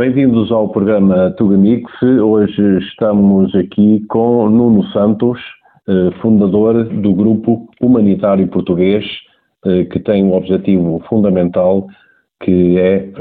bem-vindos 0.00 0.50
ao 0.50 0.66
programa 0.70 1.30
Tugamix. 1.32 1.84
Hoje 2.00 2.78
estamos 2.78 3.54
aqui 3.54 4.02
com 4.08 4.48
Nuno 4.48 4.82
Santos, 4.94 5.38
eh, 5.86 6.10
fundador 6.22 6.84
do 6.84 7.12
Grupo 7.12 7.68
Humanitário 7.82 8.48
Português, 8.48 9.04
eh, 9.66 9.84
que 9.84 10.00
tem 10.00 10.24
um 10.24 10.32
objetivo 10.32 11.02
fundamental 11.06 11.86
que 12.42 12.78
é 12.78 13.12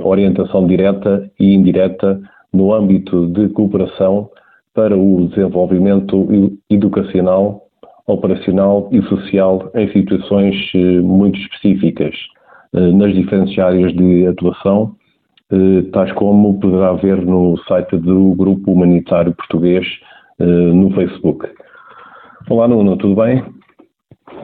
a 0.00 0.06
orientação 0.06 0.64
direta 0.68 1.28
e 1.40 1.54
indireta 1.54 2.20
no 2.52 2.72
âmbito 2.72 3.26
de 3.30 3.48
cooperação 3.48 4.30
para 4.72 4.96
o 4.96 5.26
desenvolvimento 5.26 6.28
educacional, 6.70 7.64
operacional 8.06 8.88
e 8.92 9.02
social 9.08 9.72
em 9.74 9.90
situações 9.90 10.54
eh, 10.72 11.00
muito 11.00 11.36
específicas 11.40 12.14
nas 12.72 13.12
diferentes 13.12 13.58
áreas 13.58 13.92
de 13.94 14.26
atuação 14.26 14.94
eh, 14.94 14.97
tais 15.92 16.12
como 16.12 16.60
poderá 16.60 16.92
ver 16.94 17.24
no 17.24 17.56
site 17.64 17.96
do 17.96 18.34
Grupo 18.34 18.72
Humanitário 18.72 19.34
Português 19.34 19.86
eh, 20.38 20.44
no 20.44 20.90
Facebook. 20.94 21.48
Olá, 22.50 22.68
Nuno, 22.68 22.96
tudo 22.96 23.16
bem? 23.16 23.42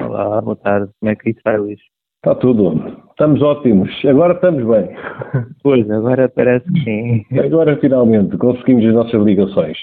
Olá, 0.00 0.40
boa 0.40 0.56
tarde. 0.56 0.90
Como 1.00 1.12
é 1.12 1.16
que 1.16 1.30
isso 1.30 1.40
vai, 1.44 1.56
Luís? 1.58 1.80
Está 2.16 2.34
tudo. 2.34 3.02
Estamos 3.10 3.42
ótimos. 3.42 3.90
Agora 4.06 4.34
estamos 4.34 4.64
bem. 4.66 4.96
Pois, 5.62 5.90
agora 5.90 6.28
parece 6.28 6.70
que 6.70 6.80
sim. 6.80 7.24
Agora, 7.38 7.78
finalmente, 7.78 8.36
conseguimos 8.36 8.84
as 8.84 8.94
nossas 8.94 9.22
ligações. 9.22 9.78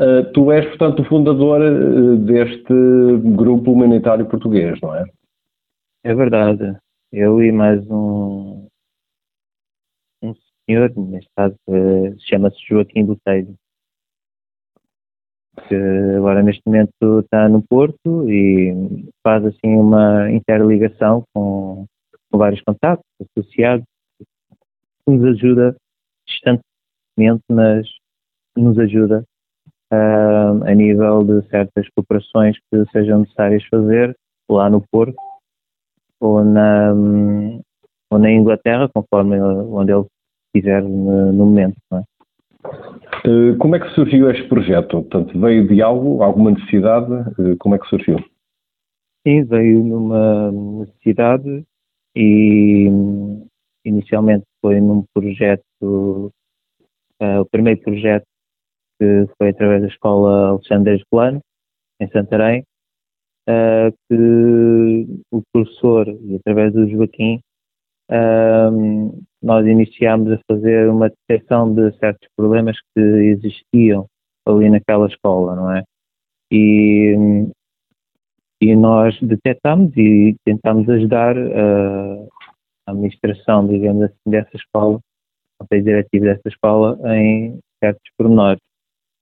Uh, 0.00 0.24
tu 0.32 0.52
és, 0.52 0.64
portanto, 0.66 1.00
o 1.00 1.04
fundador 1.04 1.60
uh, 1.60 2.16
deste 2.18 2.72
grupo 3.36 3.72
humanitário 3.72 4.26
português, 4.26 4.78
não 4.80 4.94
é? 4.94 5.04
É 6.04 6.14
verdade. 6.14 6.76
Eu 7.12 7.42
e 7.42 7.50
mais 7.50 7.84
um, 7.90 8.67
senhor, 10.68 10.92
neste 10.96 11.30
caso 11.34 11.56
uh, 11.68 12.14
chama-se 12.20 12.56
Joaquim 12.68 13.04
Botelho, 13.06 13.56
que 15.66 15.74
agora 16.16 16.42
neste 16.42 16.62
momento 16.66 17.20
está 17.20 17.48
no 17.48 17.62
Porto 17.62 18.30
e 18.30 19.08
faz 19.26 19.44
assim 19.46 19.74
uma 19.74 20.30
interligação 20.30 21.24
com, 21.34 21.86
com 22.30 22.38
vários 22.38 22.60
contatos 22.62 23.04
associados, 23.20 23.84
que 24.18 25.10
nos 25.10 25.24
ajuda 25.24 25.74
distantemente, 26.26 27.42
mas 27.50 27.88
nos 28.56 28.78
ajuda 28.78 29.24
uh, 29.92 30.64
a 30.64 30.74
nível 30.74 31.24
de 31.24 31.48
certas 31.48 31.88
cooperações 31.96 32.56
que 32.70 32.84
sejam 32.92 33.20
necessárias 33.20 33.64
fazer 33.64 34.14
lá 34.50 34.68
no 34.68 34.82
Porto 34.90 35.16
ou 36.20 36.44
na, 36.44 36.92
ou 38.10 38.18
na 38.18 38.30
Inglaterra, 38.30 38.88
conforme 38.92 39.40
onde 39.40 39.92
ele 39.92 40.06
no, 40.54 41.32
no 41.32 41.46
momento. 41.46 41.76
É? 41.92 42.02
Eh, 43.24 43.56
como 43.58 43.76
é 43.76 43.80
que 43.80 43.94
surgiu 43.94 44.30
este 44.30 44.48
projeto? 44.48 45.02
Portanto, 45.02 45.38
veio 45.38 45.66
de 45.66 45.82
algo, 45.82 46.22
alguma 46.22 46.50
necessidade? 46.50 47.12
Eh, 47.38 47.56
como 47.58 47.74
é 47.74 47.78
que 47.78 47.88
surgiu? 47.88 48.18
Sim, 49.26 49.44
veio 49.44 49.82
numa 49.82 50.52
necessidade 50.52 51.64
e 52.16 52.88
inicialmente 53.84 54.44
foi 54.60 54.80
num 54.80 55.04
projeto, 55.14 56.32
uh, 57.20 57.40
o 57.40 57.46
primeiro 57.46 57.80
projeto 57.80 58.26
que 58.98 59.26
foi 59.36 59.50
através 59.50 59.82
da 59.82 59.88
Escola 59.88 60.48
Alexandre 60.48 60.96
Escolano, 60.96 61.40
em 62.00 62.08
Santarém, 62.08 62.64
uh, 63.48 63.92
que 64.08 65.06
o 65.30 65.42
professor, 65.52 66.08
e 66.08 66.36
através 66.36 66.72
do 66.72 66.88
Joaquim, 66.88 67.40
uh, 68.10 69.24
nós 69.42 69.66
iniciámos 69.66 70.32
a 70.32 70.40
fazer 70.50 70.88
uma 70.88 71.10
detecção 71.10 71.72
de 71.74 71.96
certos 71.98 72.28
problemas 72.36 72.76
que 72.94 73.00
existiam 73.00 74.06
ali 74.46 74.68
naquela 74.70 75.06
escola, 75.06 75.54
não 75.54 75.72
é? 75.72 75.84
E, 76.50 77.14
e 78.60 78.74
nós 78.74 79.18
detectámos 79.20 79.94
e 79.96 80.36
tentámos 80.44 80.88
ajudar 80.88 81.36
a, 81.36 82.26
a 82.86 82.92
administração, 82.92 83.66
digamos 83.66 84.04
assim, 84.04 84.30
dessa 84.30 84.56
escola, 84.56 84.96
o 84.96 85.64
conselho 85.64 85.84
diretivo 85.84 86.24
dessa 86.24 86.48
escola, 86.48 86.98
em 87.16 87.58
certos 87.82 88.10
pormenores. 88.16 88.60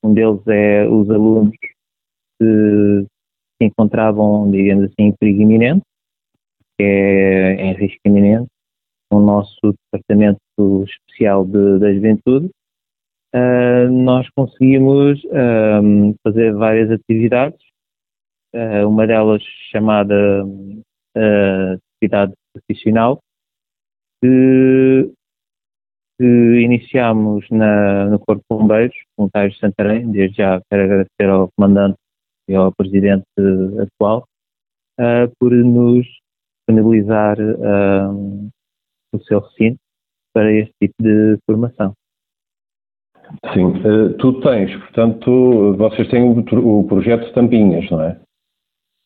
Um 0.04 0.14
deles 0.14 0.46
é 0.46 0.86
os 0.86 1.10
alunos 1.10 1.52
que 1.60 1.68
se 2.40 3.06
encontravam, 3.60 4.50
digamos 4.50 4.84
assim, 4.84 5.08
em 5.08 5.12
perigo 5.12 5.42
iminente, 5.42 5.82
que 6.78 6.84
é 6.84 7.54
em 7.54 7.72
risco 7.74 8.00
iminente, 8.04 8.48
o 9.10 9.20
nosso 9.20 9.74
departamento 9.92 10.40
especial 10.84 11.44
de, 11.44 11.78
da 11.78 11.92
juventude, 11.92 12.50
uh, 13.34 13.90
nós 13.90 14.28
conseguimos 14.36 15.22
uh, 15.24 16.14
fazer 16.24 16.54
várias 16.54 16.90
atividades, 16.90 17.60
uh, 18.54 18.88
uma 18.88 19.06
delas 19.06 19.42
chamada 19.70 20.44
atividade 21.98 22.34
profissional, 22.52 23.18
que, 24.22 25.10
que 26.18 26.60
iniciamos 26.60 27.48
na, 27.50 28.04
no 28.10 28.18
Corpo 28.18 28.42
de 28.50 28.58
Bombeiros, 28.58 28.96
voluntários 29.16 29.54
de 29.54 29.60
Santarém, 29.60 30.10
desde 30.10 30.36
já 30.36 30.60
quero 30.68 30.84
agradecer 30.84 31.30
ao 31.30 31.48
comandante 31.56 31.96
e 32.48 32.54
ao 32.54 32.70
presidente 32.70 33.24
atual, 33.80 34.26
por 35.38 35.52
nos 35.52 36.06
disponibilizar 36.68 37.38
o 39.16 39.24
seu 39.24 39.40
recinto 39.40 39.78
para 40.32 40.52
este 40.52 40.72
tipo 40.80 40.94
de 41.02 41.38
formação. 41.46 41.94
Sim, 43.52 43.64
uh, 43.64 44.16
tu 44.18 44.40
tens, 44.40 44.70
portanto, 44.76 45.74
vocês 45.76 46.08
têm 46.08 46.22
o, 46.22 46.78
o 46.78 46.86
projeto 46.86 47.32
Tampinhas, 47.32 47.90
não 47.90 48.02
é? 48.02 48.20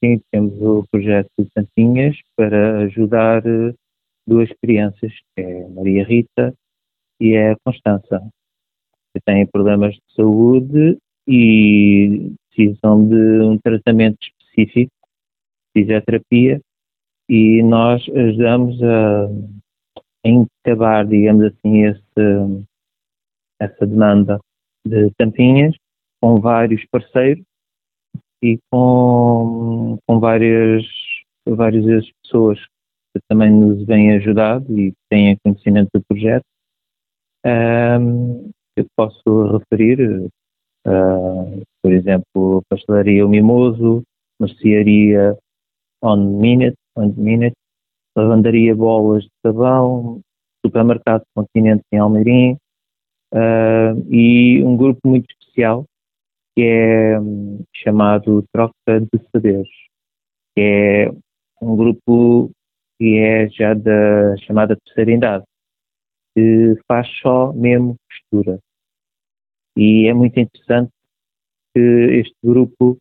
Sim, 0.02 0.20
temos 0.30 0.60
o 0.60 0.84
projeto 0.90 1.30
Tampinhas 1.54 2.16
para 2.36 2.80
ajudar 2.80 3.46
eh, 3.46 3.74
duas 4.26 4.48
crianças, 4.62 5.12
que 5.12 5.42
é 5.42 5.64
a 5.64 5.68
Maria 5.68 6.04
Rita 6.04 6.54
e 7.20 7.34
é 7.34 7.52
a 7.52 7.56
Constança, 7.64 8.20
que 9.14 9.20
têm 9.24 9.46
problemas 9.46 9.94
de 9.94 10.14
saúde 10.16 10.98
e 11.28 12.32
precisam 12.48 13.06
de 13.06 13.40
um 13.42 13.58
tratamento 13.58 14.18
específico, 14.22 14.92
fisioterapia, 15.76 16.60
e 17.28 17.62
nós 17.62 18.02
ajudamos 18.08 18.82
a 18.82 19.28
encabar, 20.24 21.06
digamos 21.06 21.44
assim, 21.44 21.84
esse, 21.84 22.66
essa 23.60 23.86
demanda 23.86 24.38
de 24.86 25.10
tampinhas 25.18 25.74
com 26.20 26.40
vários 26.40 26.84
parceiros 26.90 27.44
e 28.42 28.58
com, 28.70 29.98
com 30.06 30.20
várias, 30.20 30.84
várias 31.46 32.10
pessoas 32.22 32.58
que 33.12 33.20
também 33.28 33.50
nos 33.50 33.84
vêm 33.86 34.12
ajudado 34.12 34.78
e 34.78 34.92
têm 35.10 35.36
conhecimento 35.44 35.90
do 35.94 36.02
projeto. 36.08 36.44
Um, 37.44 38.50
eu 38.76 38.86
posso 38.96 39.58
referir, 39.58 40.00
uh, 40.86 41.62
por 41.82 41.92
exemplo, 41.92 42.62
pastelaria 42.68 43.26
O 43.26 43.28
Mimoso, 43.28 44.02
mercearia 44.40 45.36
On 46.02 46.38
Minute, 46.38 46.76
On 46.96 47.12
Minute, 47.16 47.56
lavandaria 48.16 48.74
Bolas 48.74 49.24
de 49.24 49.30
Sabão, 49.44 50.20
supermercado 50.64 51.22
Continente 51.34 51.82
em 51.92 51.98
Almeirim 51.98 52.56
uh, 53.32 54.12
e 54.12 54.62
um 54.62 54.76
grupo 54.76 55.00
muito 55.06 55.26
especial 55.30 55.84
que 56.56 56.62
é 56.62 57.20
um, 57.20 57.64
chamado 57.74 58.44
Troca 58.52 59.00
de 59.00 59.28
Saberes, 59.32 59.68
que 60.54 60.60
é 60.60 61.10
um 61.62 61.76
grupo 61.76 62.50
que 62.98 63.18
é 63.18 63.48
já 63.48 63.72
da 63.72 64.36
chamada 64.38 64.76
terceira 64.76 65.12
idade, 65.12 65.44
que 66.34 66.76
faz 66.86 67.08
só 67.22 67.52
mesmo 67.52 67.96
costura. 68.08 68.58
E 69.76 70.06
é 70.06 70.12
muito 70.12 70.38
interessante 70.38 70.90
que 71.74 71.80
este 71.80 72.36
grupo 72.44 72.98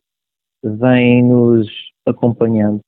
vem 0.62 1.24
nos 1.24 1.68
acompanhando 2.06 2.80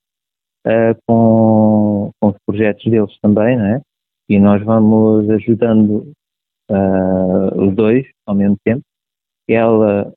uh, 0.67 0.99
com, 1.07 2.11
com 2.21 2.29
os 2.29 2.37
projetos 2.47 2.85
deles 2.85 3.17
também, 3.21 3.57
não 3.57 3.67
é? 3.67 3.81
E 4.29 4.39
nós 4.39 4.63
vamos 4.65 5.29
ajudando 5.31 6.13
uh, 6.71 7.63
os 7.63 7.75
dois 7.75 8.07
ao 8.27 8.35
mesmo 8.35 8.57
tempo. 8.65 8.83
Ela, 9.49 10.13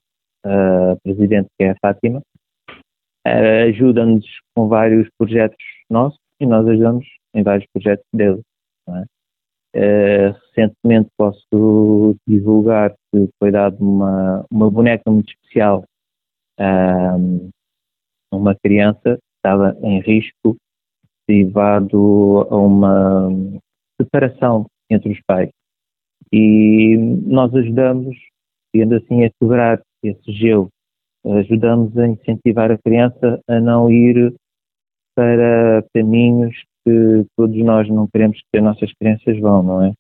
a 0.46 0.96
presidente, 1.04 1.50
que 1.58 1.66
é 1.66 1.72
a 1.72 1.76
Fátima, 1.82 2.22
ajuda-nos 3.68 4.24
com 4.56 4.68
vários 4.68 5.10
projetos 5.18 5.58
nossos 5.90 6.20
e 6.40 6.46
nós 6.46 6.68
ajudamos 6.68 7.06
em 7.34 7.44
vários 7.44 7.68
projetos 7.74 8.06
deles. 8.14 8.42
É? 8.88 9.02
Uh, 9.78 10.34
recentemente 10.56 11.10
posso 11.18 12.16
divulgar 12.26 12.92
que 13.12 13.30
foi 13.38 13.52
dado 13.52 13.78
uma, 13.82 14.46
uma 14.50 14.72
boneca 14.72 15.04
muito 15.12 15.34
especial 15.34 15.84
a 16.58 17.18
uma 18.32 18.56
criança 18.56 19.20
estava 19.46 19.78
em 19.84 20.00
risco 20.00 20.58
derivado 21.28 22.48
a 22.50 22.56
uma 22.56 23.30
separação 24.02 24.66
entre 24.90 25.12
os 25.12 25.20
pais. 25.28 25.50
E 26.34 26.98
nós 26.98 27.54
ajudamos, 27.54 28.18
sendo 28.76 28.96
assim, 28.96 29.24
a 29.24 29.30
quebrar 29.40 29.82
esse 30.04 30.32
gelo. 30.32 30.70
Ajudamos 31.26 31.96
a 31.98 32.08
incentivar 32.08 32.72
a 32.72 32.78
criança 32.78 33.40
a 33.48 33.60
não 33.60 33.90
ir 33.90 34.34
para 35.16 35.84
caminhos 35.94 36.56
que 36.84 37.26
todos 37.38 37.58
nós 37.58 37.88
não 37.90 38.08
queremos 38.08 38.38
que 38.38 38.58
as 38.58 38.64
nossas 38.64 38.92
crianças 38.94 39.40
vão, 39.40 39.64
não 39.64 39.84
é? 39.84 39.94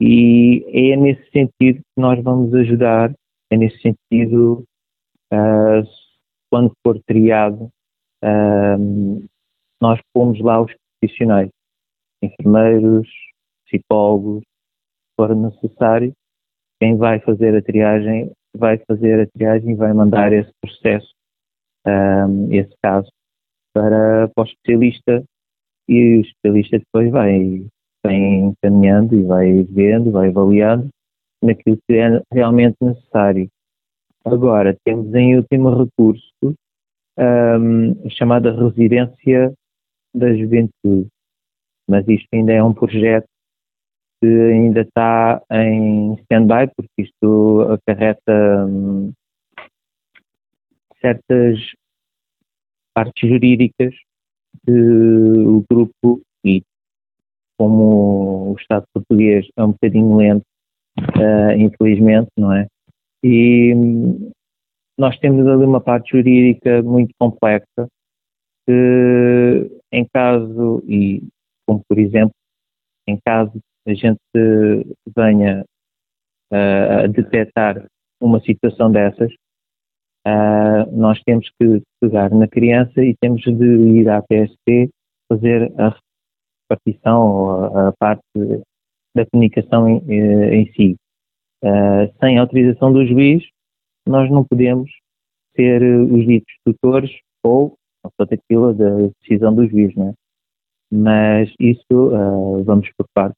E 0.00 0.64
é 0.72 0.96
nesse 0.96 1.28
sentido 1.30 1.80
que 1.80 2.00
nós 2.00 2.22
vamos 2.22 2.54
ajudar, 2.54 3.12
é 3.50 3.56
nesse 3.56 3.78
sentido, 3.80 4.64
uh, 5.32 5.82
quando 6.50 6.72
for 6.82 6.98
triado, 7.04 7.68
uh, 8.24 9.28
nós 9.80 10.00
pomos 10.12 10.40
lá 10.40 10.60
os 10.60 10.72
profissionais, 11.00 11.50
enfermeiros, 12.22 13.08
psicólogos, 13.66 14.44
for 15.16 15.34
necessário, 15.34 16.12
quem 16.80 16.96
vai 16.96 17.20
fazer 17.20 17.56
a 17.56 17.62
triagem 17.62 18.32
vai 18.56 18.78
fazer 18.78 19.20
a 19.20 19.26
triagem 19.26 19.72
e 19.72 19.76
vai 19.76 19.92
mandar 19.92 20.32
esse 20.32 20.50
processo, 20.60 21.12
um, 21.86 22.52
esse 22.52 22.74
caso, 22.82 23.08
para, 23.72 24.28
para 24.28 24.42
o 24.42 24.46
especialista 24.46 25.24
e 25.88 26.18
o 26.18 26.20
especialista 26.20 26.78
depois 26.78 27.10
vai, 27.10 27.66
vai 28.04 28.14
encaminhando 28.14 29.14
e 29.14 29.22
vai 29.22 29.62
vendo, 29.62 30.10
vai 30.10 30.28
avaliando 30.28 30.88
naquilo 31.42 31.78
que 31.88 31.96
é 31.96 32.20
realmente 32.32 32.76
necessário. 32.80 33.48
Agora, 34.24 34.76
temos 34.84 35.14
em 35.14 35.36
último 35.36 35.70
recurso 35.70 36.54
um, 37.18 38.08
chamada 38.10 38.52
residência 38.52 39.52
da 40.14 40.32
juventude, 40.34 41.08
mas 41.88 42.06
isto 42.08 42.28
ainda 42.32 42.52
é 42.52 42.62
um 42.62 42.72
projeto 42.72 43.26
que 44.20 44.26
ainda 44.26 44.80
está 44.80 45.42
em 45.50 46.14
stand-by, 46.22 46.72
porque 46.74 47.02
isto 47.02 47.62
acarreta 47.72 48.66
um, 48.66 49.12
certas 51.00 51.58
partes 52.94 53.28
jurídicas 53.28 53.94
que 54.64 54.72
o 54.72 55.64
grupo 55.70 56.20
e 56.44 56.62
como 57.56 58.52
o 58.52 58.56
Estado 58.58 58.84
português 58.92 59.46
é 59.56 59.64
um 59.64 59.72
bocadinho 59.72 60.16
lento, 60.16 60.44
uh, 60.98 61.52
infelizmente, 61.56 62.30
não 62.36 62.52
é? 62.52 62.66
E 63.22 63.74
um, 63.74 64.30
nós 64.98 65.16
temos 65.18 65.46
ali 65.46 65.64
uma 65.64 65.80
parte 65.80 66.10
jurídica 66.10 66.82
muito 66.82 67.14
complexa 67.18 67.88
que, 68.66 69.80
em 69.92 70.04
caso, 70.12 70.82
e 70.86 71.22
como 71.66 71.80
por 71.88 71.98
exemplo, 71.98 72.34
em 73.06 73.18
caso 73.24 73.58
a 73.86 73.94
gente 73.94 74.18
venha 75.16 75.64
uh, 76.52 77.04
a 77.04 77.06
detectar 77.06 77.86
uma 78.20 78.40
situação 78.40 78.90
dessas, 78.90 79.32
uh, 80.26 80.90
nós 80.92 81.22
temos 81.22 81.48
que 81.58 81.82
pegar 82.00 82.30
na 82.30 82.48
criança 82.48 83.02
e 83.02 83.14
temos 83.20 83.42
de 83.42 83.64
ir 83.98 84.08
à 84.08 84.20
PSP 84.22 84.90
fazer 85.30 85.72
a 85.80 85.96
repartição 86.70 87.26
ou 87.26 87.50
a, 87.50 87.88
a 87.88 87.92
parte 87.98 88.22
da 89.16 89.24
comunicação 89.26 89.88
em, 89.88 90.02
eh, 90.08 90.54
em 90.54 90.72
si. 90.72 90.96
Uh, 91.64 92.06
sem 92.20 92.38
autorização 92.38 92.92
do 92.92 93.04
juiz, 93.06 93.42
nós 94.08 94.30
não 94.30 94.44
podemos 94.44 94.90
ser 95.54 95.82
os 95.82 96.26
ditos 96.26 96.52
tutores 96.64 97.10
ou 97.42 97.76
a 98.04 98.10
aquilo 98.22 98.72
da 98.72 99.08
decisão 99.20 99.54
do 99.54 99.68
juiz, 99.68 99.94
né? 99.94 100.14
Mas 100.90 101.52
isso 101.60 101.82
uh, 101.92 102.62
vamos 102.64 102.88
por 102.96 103.06
parte 103.12 103.36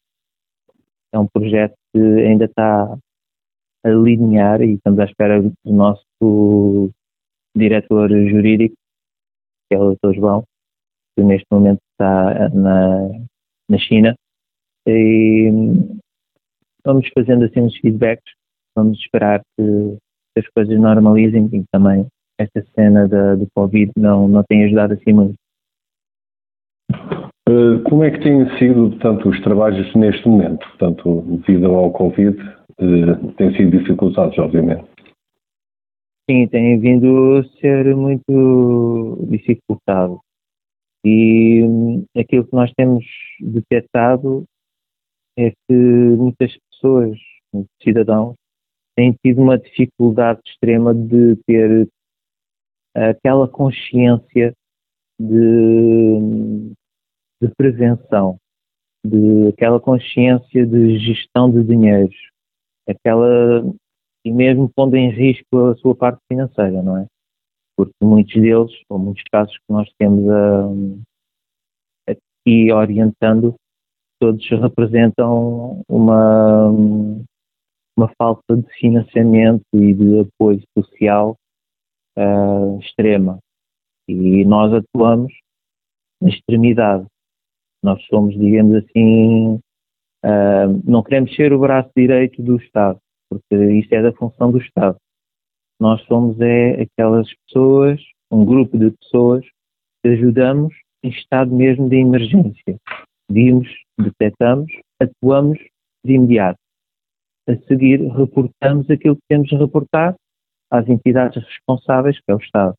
é 1.13 1.19
um 1.19 1.27
projeto 1.27 1.75
que 1.93 1.99
ainda 1.99 2.45
está 2.45 2.85
a 2.85 3.89
alinhar 3.89 4.63
e 4.63 4.75
estamos 4.75 4.99
à 5.01 5.05
espera 5.05 5.43
do 5.43 5.53
nosso 5.65 6.91
diretor 7.57 8.09
jurídico, 8.11 8.77
que 9.69 9.75
é 9.75 9.79
o 9.79 9.95
Dr. 9.95 10.15
João, 10.15 10.45
que 11.17 11.25
neste 11.25 11.47
momento 11.51 11.81
está 11.93 12.49
na, 12.51 13.09
na 13.69 13.79
China. 13.79 14.15
E 14.87 15.51
vamos 16.85 17.09
fazendo 17.13 17.45
assim 17.45 17.61
uns 17.61 17.77
feedbacks, 17.79 18.33
vamos 18.77 18.99
esperar 18.99 19.43
que 19.57 19.99
as 20.37 20.47
coisas 20.49 20.79
normalizem 20.79 21.49
e 21.53 21.65
também 21.73 22.07
esta 22.39 22.65
cena 22.75 23.07
da, 23.07 23.35
do 23.35 23.47
Covid 23.55 23.93
não, 23.97 24.27
não 24.27 24.43
tem 24.45 24.65
ajudado 24.65 24.95
assim 24.95 25.13
muito. 25.13 25.35
Eh, 27.51 27.83
como 27.89 28.05
é 28.05 28.11
que 28.11 28.21
têm 28.21 28.49
sido, 28.59 28.91
portanto, 28.91 29.29
os 29.29 29.41
trabalhos 29.43 29.93
neste 29.95 30.27
momento? 30.29 30.67
Portanto, 30.69 31.23
devido 31.47 31.75
ao 31.75 31.91
Covid, 31.93 32.39
uh, 32.39 33.33
têm 33.33 33.57
sido 33.57 33.77
dificultados, 33.77 34.39
obviamente. 34.39 34.85
Sim, 36.31 36.47
tem 36.47 36.79
vindo 36.79 37.39
a 37.39 37.45
ser 37.59 37.97
muito 37.97 39.27
dificultado. 39.29 40.21
E 41.05 41.63
hum, 41.65 42.05
aquilo 42.17 42.45
que 42.45 42.55
nós 42.55 42.71
temos 42.77 43.05
detectado 43.41 44.45
é 45.37 45.51
que 45.51 45.75
muitas 45.75 46.57
pessoas, 46.71 47.19
cidadãos, 47.83 48.37
têm 49.01 49.17
tido 49.25 49.41
uma 49.41 49.59
dificuldade 49.59 50.41
extrema 50.47 50.95
de 50.95 51.37
ter 51.47 51.89
aquela 52.95 53.49
consciência 53.49 54.53
de 55.19 55.35
hum, 55.35 56.73
de 57.43 57.49
prevenção, 57.57 58.37
de 59.03 59.49
aquela 59.49 59.81
consciência 59.81 60.67
de 60.67 60.99
gestão 60.99 61.51
de 61.51 61.65
dinheiros, 61.65 62.15
aquela 62.87 63.63
e 64.23 64.31
mesmo 64.31 64.69
pondo 64.69 64.97
em 64.97 65.09
risco 65.11 65.71
a 65.71 65.75
sua 65.77 65.95
parte 65.95 66.21
financeira, 66.31 66.83
não 66.83 66.99
é? 66.99 67.07
Porque 67.75 67.95
muitos 68.03 68.35
deles, 68.35 68.73
ou 68.91 68.99
muitos 68.99 69.23
casos 69.33 69.57
que 69.57 69.73
nós 69.73 69.91
temos 69.99 70.29
a, 70.29 70.69
aqui 72.11 72.71
orientando, 72.71 73.55
todos 74.21 74.47
representam 74.51 75.81
uma, 75.89 76.69
uma 78.01 78.13
falta 78.17 78.57
de 78.57 78.67
financiamento 78.79 79.63
e 79.75 79.93
de 79.93 80.21
apoio 80.21 80.63
social 80.77 81.37
uh, 82.19 82.79
extrema. 82.81 83.39
E 84.09 84.45
nós 84.45 84.73
atuamos 84.73 85.33
na 86.21 86.31
extremidade. 86.31 87.07
Nós 87.83 88.03
somos, 88.07 88.35
digamos 88.35 88.75
assim, 88.77 89.61
uh, 90.25 90.83
não 90.85 91.03
queremos 91.03 91.35
ser 91.37 91.53
o 91.53 91.61
braço 91.61 91.91
direito 91.95 92.43
do 92.43 92.57
Estado, 92.57 92.99
porque 93.29 93.55
isto 93.79 93.93
é 93.93 94.03
da 94.03 94.13
função 94.13 94.51
do 94.51 94.59
Estado. 94.59 94.97
Nós 95.79 96.03
somos 96.07 96.39
é 96.41 96.83
aquelas 96.83 97.29
pessoas, 97.47 98.01
um 98.31 98.45
grupo 98.45 98.79
de 98.79 98.91
pessoas 98.91 99.45
que 100.03 100.11
ajudamos 100.11 100.75
em 101.03 101.09
estado 101.11 101.55
mesmo 101.55 101.89
de 101.89 101.97
emergência. 101.97 102.77
Vimos, 103.31 103.69
detectamos, 103.99 104.71
atuamos 105.01 105.59
de 106.05 106.15
imediato. 106.15 106.60
A 107.51 107.57
seguir, 107.67 108.01
reportamos 108.13 108.89
aquilo 108.89 109.17
que 109.17 109.23
temos 109.29 109.49
de 109.49 109.57
reportar 109.57 110.15
às 110.71 110.89
entidades 110.89 111.43
responsáveis, 111.43 112.17
que 112.19 112.31
é 112.31 112.35
o 112.35 112.39
Estado. 112.39 112.75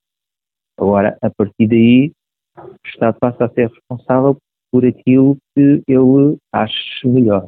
Agora, 0.79 1.17
a 1.21 1.29
partir 1.29 1.67
daí, 1.67 2.11
o 2.57 2.87
Estado 2.87 3.17
passa 3.19 3.45
a 3.45 3.49
ser 3.49 3.67
responsável 3.67 4.37
por 4.71 4.85
aquilo 4.85 5.35
que 5.53 5.83
ele 5.85 6.37
acha 6.53 7.05
melhor 7.05 7.47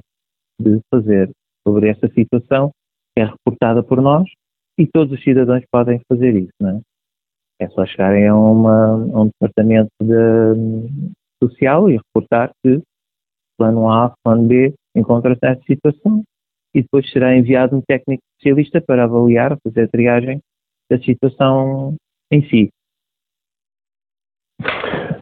de 0.60 0.82
fazer 0.94 1.32
sobre 1.66 1.90
essa 1.90 2.10
situação, 2.10 2.72
que 3.16 3.22
é 3.22 3.26
reportada 3.26 3.82
por 3.82 4.02
nós 4.02 4.30
e 4.78 4.86
todos 4.86 5.18
os 5.18 5.24
cidadãos 5.24 5.64
podem 5.72 6.02
fazer 6.10 6.36
isso, 6.36 6.52
não 6.60 6.78
é? 6.78 6.82
É 7.62 7.70
só 7.70 7.86
chegarem 7.86 8.28
a, 8.28 8.36
uma, 8.36 8.96
a 8.96 9.22
um 9.22 9.28
departamento 9.28 9.92
de, 10.02 11.14
social 11.42 11.90
e 11.90 11.98
reportar 11.98 12.52
que 12.62 12.82
plano 13.58 13.90
A, 13.90 14.14
plano 14.26 14.46
B 14.46 14.74
encontra-se 14.94 15.40
nessa 15.42 15.62
situação 15.64 16.22
e 16.74 16.82
depois 16.82 17.10
será 17.12 17.36
enviado 17.36 17.76
um 17.76 17.82
técnico 17.82 18.24
especialista 18.32 18.82
para 18.82 19.04
avaliar, 19.04 19.58
fazer 19.64 19.84
a 19.84 19.88
triagem 19.88 20.42
da 20.90 20.98
situação 21.00 21.96
em 22.32 22.42
si. 22.50 22.70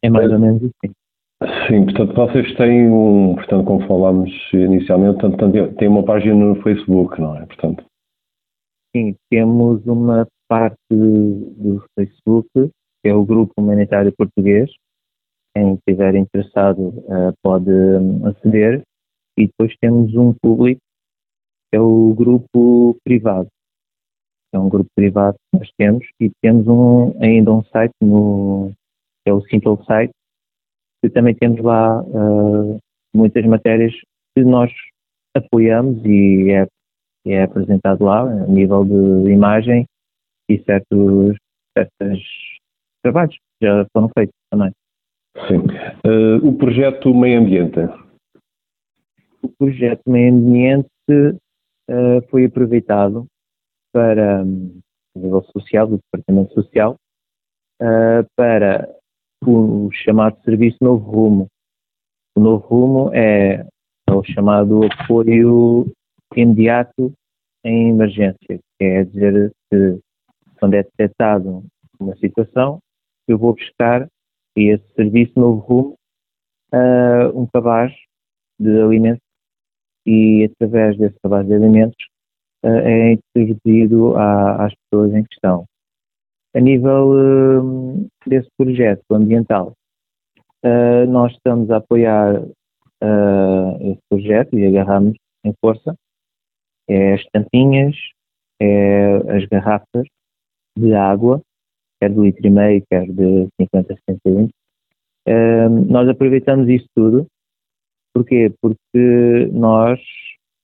É 0.03 0.09
mais 0.09 0.31
ou 0.31 0.39
menos 0.39 0.63
assim. 0.63 0.93
Sim, 1.67 1.85
portanto, 1.85 2.13
vocês 2.13 2.55
têm 2.55 2.87
um, 2.87 3.35
portanto, 3.35 3.65
como 3.65 3.87
falámos 3.87 4.31
inicialmente, 4.53 5.19
portanto, 5.19 5.75
têm 5.75 5.87
uma 5.87 6.03
página 6.03 6.35
no 6.35 6.61
Facebook, 6.61 7.19
não 7.19 7.35
é? 7.35 7.45
Portanto. 7.45 7.83
Sim, 8.95 9.15
temos 9.29 9.85
uma 9.87 10.27
parte 10.47 10.77
do 10.91 11.83
Facebook, 11.97 12.47
que 12.55 13.09
é 13.09 13.13
o 13.13 13.25
Grupo 13.25 13.53
Humanitário 13.57 14.13
Português. 14.15 14.69
Quem 15.55 15.75
estiver 15.75 16.15
interessado 16.15 16.89
uh, 16.89 17.33
pode 17.41 17.71
hum, 17.71 18.27
aceder. 18.27 18.83
E 19.37 19.47
depois 19.47 19.73
temos 19.79 20.13
um 20.13 20.33
público, 20.33 20.81
é 21.73 21.79
o 21.79 22.13
grupo 22.13 22.97
privado. 23.03 23.47
É 24.53 24.59
um 24.59 24.67
grupo 24.67 24.89
privado 24.95 25.35
que 25.35 25.59
nós 25.59 25.71
temos 25.77 26.05
e 26.19 26.29
temos 26.41 26.67
um, 26.67 27.17
ainda 27.23 27.53
um 27.53 27.63
site 27.65 27.93
no, 28.01 28.71
que 29.23 29.29
é 29.29 29.33
o 29.33 29.41
Simple 29.41 29.83
Site, 29.85 30.13
que 31.01 31.09
também 31.09 31.33
temos 31.35 31.61
lá 31.61 32.01
uh, 32.01 32.77
muitas 33.15 33.45
matérias 33.45 33.93
que 34.35 34.43
nós 34.43 34.71
apoiamos 35.35 36.03
e 36.05 36.51
é, 36.51 36.67
é 37.25 37.43
apresentado 37.43 38.03
lá 38.03 38.21
a 38.21 38.47
nível 38.47 38.83
de 38.83 39.31
imagem 39.31 39.85
e 40.49 40.61
certos, 40.63 41.37
certos 41.77 42.21
trabalhos 43.01 43.37
já 43.63 43.85
foram 43.93 44.09
feitos 44.17 44.35
também. 44.51 44.71
Sim. 45.47 45.59
Uh, 46.05 46.45
o 46.45 46.57
projeto 46.57 47.13
Meio 47.13 47.39
Ambiente? 47.39 47.79
O 49.41 49.49
projeto 49.57 50.01
Meio 50.07 50.33
Ambiente 50.33 50.89
uh, 51.91 52.27
foi 52.29 52.45
aproveitado 52.45 53.27
para, 53.93 54.43
um, 54.43 54.79
nível 55.15 55.43
social, 55.43 55.87
do 55.87 55.97
Departamento 55.97 56.53
Social, 56.53 56.95
uh, 57.81 58.25
para 58.35 58.89
o 59.45 59.89
chamado 59.91 60.41
Serviço 60.43 60.77
Novo 60.81 61.11
Rumo. 61.11 61.47
O 62.35 62.39
Novo 62.39 62.65
Rumo 62.67 63.13
é, 63.13 63.65
é 64.07 64.13
o 64.13 64.23
chamado 64.23 64.81
apoio 64.85 65.91
imediato 66.35 67.11
em 67.63 67.89
emergência, 67.89 68.59
quer 68.79 69.05
dizer 69.05 69.51
que 69.69 69.99
quando 70.59 70.75
é 70.75 70.83
detectado 70.83 71.63
uma 71.99 72.15
situação, 72.17 72.79
eu 73.27 73.37
vou 73.37 73.53
buscar 73.53 74.07
esse 74.55 74.83
serviço 74.95 75.39
Novo 75.39 75.59
Rumo 75.59 75.95
uh, 76.73 77.39
um 77.39 77.45
cabaz 77.47 77.93
de 78.59 78.81
alimentos 78.81 79.30
e 80.05 80.45
através 80.45 80.97
desse 80.97 81.15
cabaz 81.21 81.45
de 81.47 81.53
alimentos 81.53 82.05
uh, 82.63 82.67
é 82.67 83.13
introduzido 83.13 84.15
à, 84.15 84.65
às 84.65 84.73
pessoas 84.75 85.13
em 85.13 85.23
questão. 85.23 85.65
A 86.55 86.59
nível 86.59 87.11
uh, 87.11 88.07
desse 88.27 88.49
projeto 88.57 89.03
ambiental, 89.11 89.73
nós 91.09 91.31
estamos 91.31 91.71
a 91.71 91.77
apoiar 91.77 92.39
esse 93.81 93.99
projeto 94.07 94.55
e 94.55 94.67
agarramos 94.67 95.15
em 95.43 95.51
força 95.59 95.95
é 96.87 97.13
as 97.13 97.23
tampinhas, 97.33 97.95
é 98.61 99.15
as 99.35 99.45
garrafas 99.45 100.05
de 100.77 100.93
água 100.93 101.41
quer 102.01 102.09
de 102.09 102.19
litro 102.19 102.47
e 102.47 102.49
meio, 102.49 102.83
quer 102.89 103.05
de 103.05 103.47
50 103.61 103.95
centímetros. 104.09 104.51
Nós 105.87 106.09
aproveitamos 106.09 106.67
isso 106.67 106.87
tudo. 106.95 107.27
Porquê? 108.13 108.53
Porque 108.61 109.49
nós 109.51 109.99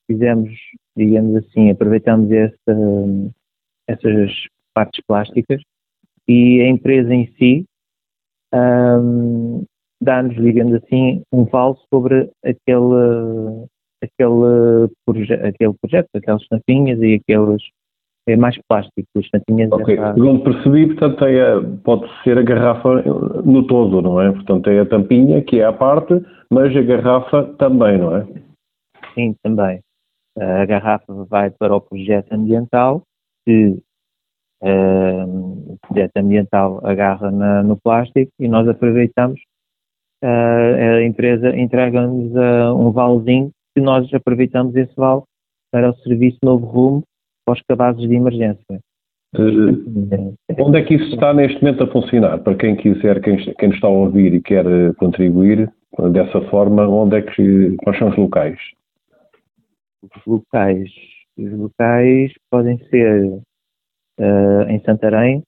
fizemos, 0.09 0.51
digamos 0.95 1.35
assim, 1.35 1.69
aproveitamos 1.69 2.31
essa, 2.31 2.77
essas 3.87 4.31
partes 4.73 5.03
plásticas 5.07 5.61
e 6.27 6.61
a 6.61 6.67
empresa 6.67 7.13
em 7.13 7.27
si 7.37 7.65
um, 8.53 9.63
dá-nos, 10.01 10.35
digamos 10.35 10.73
assim, 10.75 11.21
um 11.31 11.45
vale 11.45 11.75
sobre 11.93 12.29
aquele, 12.43 13.67
aquele, 14.03 14.89
proje 15.05 15.33
aquele 15.33 15.73
projeto, 15.81 16.09
aquelas 16.13 16.47
tampinhas 16.47 16.99
e 17.01 17.15
aqueles 17.15 17.63
é 18.27 18.35
mais 18.35 18.57
plástico, 18.67 19.07
os 19.15 19.29
tampinhas 19.29 19.71
Ok, 19.71 19.95
segundo 19.95 20.43
percebi, 20.43 20.87
portanto, 20.87 21.25
é 21.25 21.53
a, 21.53 21.61
pode 21.83 22.07
ser 22.23 22.37
a 22.37 22.41
garrafa 22.41 23.01
no 23.45 23.65
todo, 23.65 24.01
não 24.01 24.21
é? 24.21 24.31
Portanto, 24.31 24.69
é 24.69 24.81
a 24.81 24.85
tampinha 24.85 25.41
que 25.41 25.61
é 25.61 25.65
a 25.65 25.71
parte, 25.71 26.13
mas 26.51 26.75
a 26.75 26.81
garrafa 26.81 27.45
também, 27.57 27.97
não 27.97 28.17
é? 28.17 28.27
Sim, 29.15 29.33
também. 29.41 29.79
A 30.37 30.65
garrafa 30.65 31.25
vai 31.29 31.49
para 31.49 31.73
o 31.73 31.81
projeto 31.81 32.33
ambiental, 32.33 33.01
que 33.45 33.81
uh, 34.61 35.73
o 35.73 35.77
projeto 35.87 36.17
ambiental 36.17 36.81
agarra 36.83 37.31
na, 37.31 37.63
no 37.63 37.77
plástico 37.77 38.31
e 38.39 38.47
nós 38.49 38.67
aproveitamos, 38.67 39.39
uh, 40.21 40.97
a 40.97 41.03
empresa 41.03 41.57
entrega-nos 41.57 42.31
uh, 42.33 42.75
um 42.77 42.91
valezinho 42.91 43.51
que 43.73 43.81
nós 43.81 44.13
aproveitamos 44.13 44.75
esse 44.75 44.93
vale 44.97 45.23
para 45.71 45.89
o 45.89 45.95
serviço 45.95 46.39
Novo 46.43 46.65
Rumo 46.65 47.03
aos 47.47 47.61
cabazes 47.61 48.07
de 48.07 48.15
emergência. 48.15 48.79
Uh, 49.35 50.33
onde 50.59 50.79
é 50.79 50.83
que 50.83 50.95
isso 50.95 51.13
está 51.13 51.33
neste 51.33 51.61
momento 51.61 51.83
a 51.83 51.91
funcionar? 51.91 52.39
Para 52.39 52.55
quem 52.55 52.75
quiser, 52.75 53.21
quem, 53.21 53.37
quem 53.55 53.69
está 53.69 53.87
a 53.87 53.91
ouvir 53.91 54.33
e 54.33 54.41
quer 54.41 54.65
eh, 54.65 54.93
contribuir 54.93 55.71
dessa 56.11 56.41
forma, 56.49 56.87
onde 56.87 57.17
é 57.17 57.21
que, 57.21 57.75
quais 57.77 57.97
são 57.99 58.09
os 58.09 58.17
locais? 58.17 58.59
Os 60.01 60.25
locais, 60.25 60.89
os 61.37 61.51
locais 61.51 62.33
podem 62.49 62.77
ser 62.89 63.25
uh, 64.19 64.69
em 64.69 64.79
Santarém, 64.81 65.43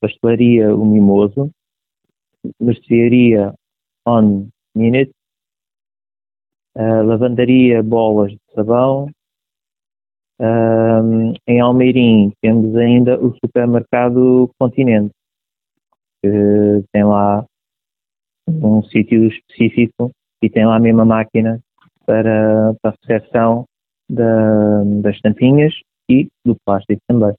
Pastelaria 0.00 0.74
O 0.74 0.84
Mimoso, 0.84 1.50
Mercearia 2.60 3.54
On 4.06 4.48
Minute, 4.74 5.12
uh, 6.76 7.02
Lavandaria 7.04 7.82
Bolas 7.82 8.32
de 8.32 8.38
Sabão, 8.54 9.08
um, 10.40 11.32
em 11.46 11.60
Almeirim 11.60 12.32
temos 12.40 12.76
ainda 12.76 13.18
o 13.18 13.34
supermercado 13.44 14.50
Continente, 14.58 15.12
que 16.22 16.84
tem 16.92 17.04
lá 17.04 17.44
um 18.48 18.82
sítio 18.84 19.26
específico 19.26 20.10
e 20.42 20.48
tem 20.48 20.66
lá 20.66 20.76
a 20.76 20.80
mesma 20.80 21.04
máquina 21.04 21.60
para, 22.06 22.74
para 22.80 22.92
a 22.92 22.94
recepção 23.02 23.64
da, 24.08 24.82
das 25.02 25.20
tampinhas 25.20 25.74
e 26.08 26.28
do 26.44 26.56
plástico 26.64 27.00
também. 27.06 27.34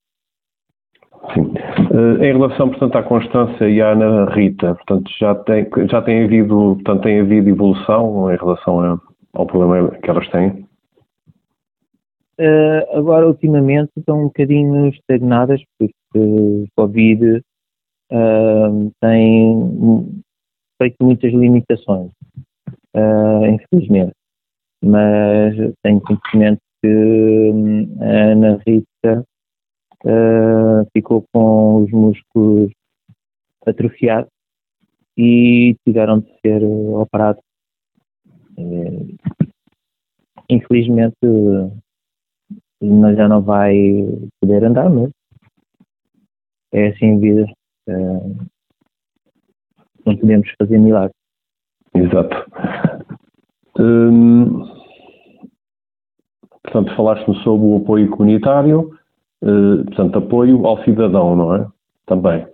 Sim. 1.33 1.53
Uh, 1.91 2.23
em 2.23 2.33
relação, 2.33 2.69
portanto, 2.69 2.95
à 2.97 3.03
Constância 3.03 3.67
e 3.67 3.81
à 3.81 3.91
Ana 3.91 4.25
Rita, 4.33 4.75
portanto, 4.75 5.09
já 5.19 5.35
tem, 5.35 5.67
já 5.89 6.01
tem 6.01 6.23
havido, 6.23 6.75
portanto, 6.75 7.03
tem 7.03 7.19
havido 7.19 7.49
evolução 7.49 8.31
em 8.31 8.37
relação 8.37 8.79
a, 8.79 8.99
ao 9.33 9.45
problema 9.45 9.91
que 9.91 10.09
elas 10.09 10.27
têm? 10.29 10.68
Uh, 12.39 12.97
agora, 12.97 13.27
ultimamente, 13.27 13.91
estão 13.97 14.21
um 14.21 14.23
bocadinho 14.27 14.87
estagnadas, 14.87 15.61
porque 15.77 15.93
o 16.15 16.65
Covid 16.73 17.43
uh, 18.13 18.91
tem 19.01 20.23
feito 20.81 20.95
muitas 21.01 21.33
limitações, 21.33 22.11
uh, 22.95 23.45
infelizmente. 23.45 24.13
Mas 24.81 25.53
tenho 25.83 25.99
conhecimento 25.99 26.61
que 26.81 26.87
hum, 26.87 27.97
a 27.99 28.31
Ana 28.31 28.61
Rita 28.65 29.25
ficou 30.93 31.25
com 31.33 31.83
os 31.83 31.91
músculos 31.91 32.71
atrofiados 33.65 34.31
e 35.17 35.75
tiveram 35.85 36.21
de 36.21 36.31
ser 36.39 36.63
operados. 36.63 37.43
Infelizmente, 40.49 41.17
mas 42.81 43.17
já 43.17 43.27
não 43.27 43.41
vai 43.41 43.75
poder 44.41 44.63
andar 44.63 44.89
mesmo. 44.89 45.11
É 46.71 46.87
assim 46.87 47.15
a 47.15 47.19
vida. 47.19 47.45
Uh, 47.87 48.37
não 50.05 50.17
podemos 50.17 50.49
fazer 50.57 50.77
milagres. 50.77 51.15
Exato. 51.93 52.35
Hum, 53.79 54.65
portanto, 56.63 56.95
falaste-me 56.95 57.35
sobre 57.43 57.65
o 57.65 57.77
apoio 57.77 58.09
comunitário, 58.11 58.97
uh, 59.43 59.83
portanto, 59.85 60.19
apoio 60.19 60.65
ao 60.65 60.83
cidadão, 60.83 61.35
não 61.35 61.55
é? 61.55 61.67
Também. 62.05 62.47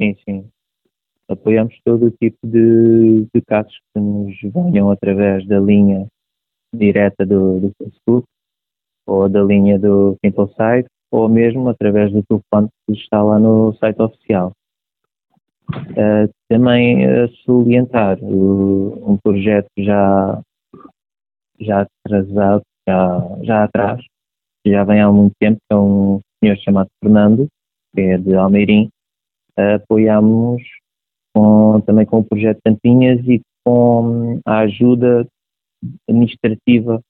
Sim, 0.00 0.14
sim. 0.24 0.48
Apoiamos 1.28 1.74
todo 1.84 2.06
o 2.06 2.10
tipo 2.10 2.38
de, 2.44 3.26
de 3.34 3.40
casos 3.42 3.74
que 3.92 4.00
nos 4.00 4.34
venham 4.42 4.90
através 4.90 5.46
da 5.46 5.58
linha 5.58 6.06
direta 6.72 7.26
do, 7.26 7.60
do 7.60 7.72
Facebook 7.78 8.28
ou 9.06 9.28
da 9.28 9.42
linha 9.42 9.78
do 9.78 10.16
Simple 10.24 10.52
Site, 10.54 10.88
ou 11.10 11.28
mesmo 11.28 11.68
através 11.68 12.12
do 12.12 12.22
telefone 12.24 12.68
que 12.86 12.94
está 12.94 13.22
lá 13.22 13.38
no 13.38 13.72
site 13.74 14.00
oficial. 14.02 14.52
Uh, 15.70 16.30
também 16.48 17.06
a 17.06 17.28
salientar 17.44 18.18
uh, 18.22 19.12
um 19.12 19.16
projeto 19.16 19.68
já, 19.78 20.40
já 21.58 21.86
atrasado, 22.04 22.62
já, 22.88 23.38
já 23.42 23.64
atrás, 23.64 24.04
já 24.64 24.84
vem 24.84 25.00
há 25.00 25.10
muito 25.10 25.32
tempo, 25.40 25.56
que 25.56 25.74
é 25.74 25.76
um 25.76 26.20
senhor 26.42 26.56
chamado 26.58 26.88
Fernando, 27.02 27.48
que 27.94 28.00
é 28.00 28.18
de 28.18 28.34
Almeirim, 28.34 28.88
uh, 29.58 29.76
apoiámos 29.76 30.62
com, 31.34 31.80
também 31.80 32.06
com 32.06 32.18
o 32.18 32.24
projeto 32.24 32.60
Tampinhas 32.62 33.20
e 33.26 33.40
com 33.64 34.40
a 34.46 34.60
ajuda 34.60 35.26
administrativa 36.08 37.00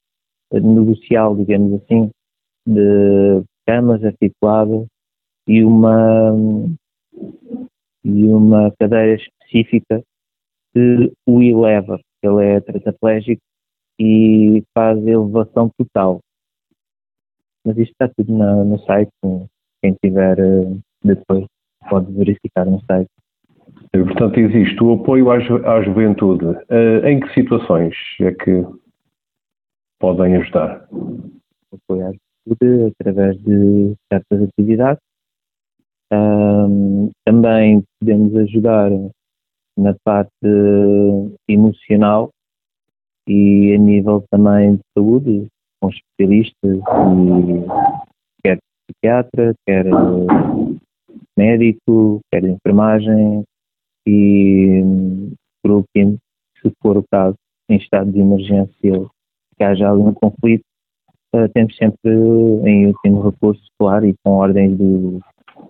negocial, 0.52 1.36
digamos 1.36 1.82
assim, 1.82 2.10
de 2.66 3.42
camas 3.66 4.04
articuladas 4.04 4.86
e 5.48 5.62
uma, 5.62 6.34
e 8.04 8.24
uma 8.24 8.72
cadeira 8.78 9.14
específica 9.14 10.02
que 10.74 11.12
o 11.26 11.42
eleva. 11.42 12.00
Ele 12.22 12.44
é 12.44 12.60
tetraplégico 12.60 13.42
e 14.00 14.62
faz 14.74 14.98
elevação 15.06 15.70
total. 15.78 16.20
Mas 17.64 17.76
isto 17.78 17.92
está 17.92 18.08
tudo 18.16 18.36
na, 18.36 18.64
no 18.64 18.78
site, 18.80 19.10
quem 19.82 19.94
tiver 20.02 20.38
eh, 20.38 20.76
depois 21.02 21.46
pode 21.88 22.12
verificar 22.12 22.64
no 22.64 22.80
site. 22.84 23.10
Portanto, 23.92 24.38
existe 24.38 24.82
o 24.82 24.94
apoio 24.94 25.30
à, 25.30 25.36
à 25.36 25.82
juventude. 25.82 26.44
Uh, 26.44 27.06
em 27.06 27.20
que 27.20 27.32
situações 27.32 27.94
é 28.20 28.32
que 28.32 28.64
podem 29.98 30.36
ajudar? 30.36 30.88
Apoiar 31.72 32.12
através 32.90 33.36
de 33.42 33.94
certas 34.12 34.42
atividades. 34.42 35.02
Um, 36.12 37.10
também 37.24 37.82
podemos 37.98 38.36
ajudar 38.36 38.90
na 39.76 39.94
parte 40.04 40.32
emocional 41.48 42.30
e 43.28 43.74
a 43.74 43.78
nível 43.78 44.24
também 44.30 44.76
de 44.76 44.82
saúde, 44.96 45.48
com 45.80 45.90
especialistas, 45.90 46.78
e 46.78 48.42
quer 48.42 48.58
psiquiatra, 48.86 49.54
quer 49.66 49.86
médico, 51.36 52.20
quer 52.30 52.44
enfermagem 52.44 53.42
e 54.06 54.82
por 55.62 55.72
último, 55.78 56.16
se 56.62 56.72
for 56.80 56.96
o 56.96 57.04
caso, 57.10 57.36
em 57.68 57.76
estado 57.76 58.12
de 58.12 58.20
emergência, 58.20 59.10
que 59.56 59.64
haja 59.64 59.88
algum 59.88 60.12
conflito, 60.12 60.64
uh, 61.34 61.48
temos 61.54 61.76
sempre 61.76 62.10
em 62.10 62.86
último 62.86 63.22
recurso, 63.30 63.62
claro, 63.78 64.06
e 64.06 64.14
com 64.22 64.32
ordens 64.32 64.76
do, 64.76 65.20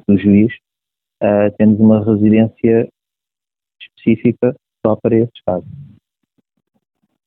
do 0.09 0.19
juiz, 0.19 0.53
uh, 1.23 1.55
temos 1.59 1.79
uma 1.79 2.05
residência 2.05 2.89
específica 3.81 4.55
só 4.85 4.97
para 4.97 5.17
esses 5.17 5.41
casos. 5.45 5.69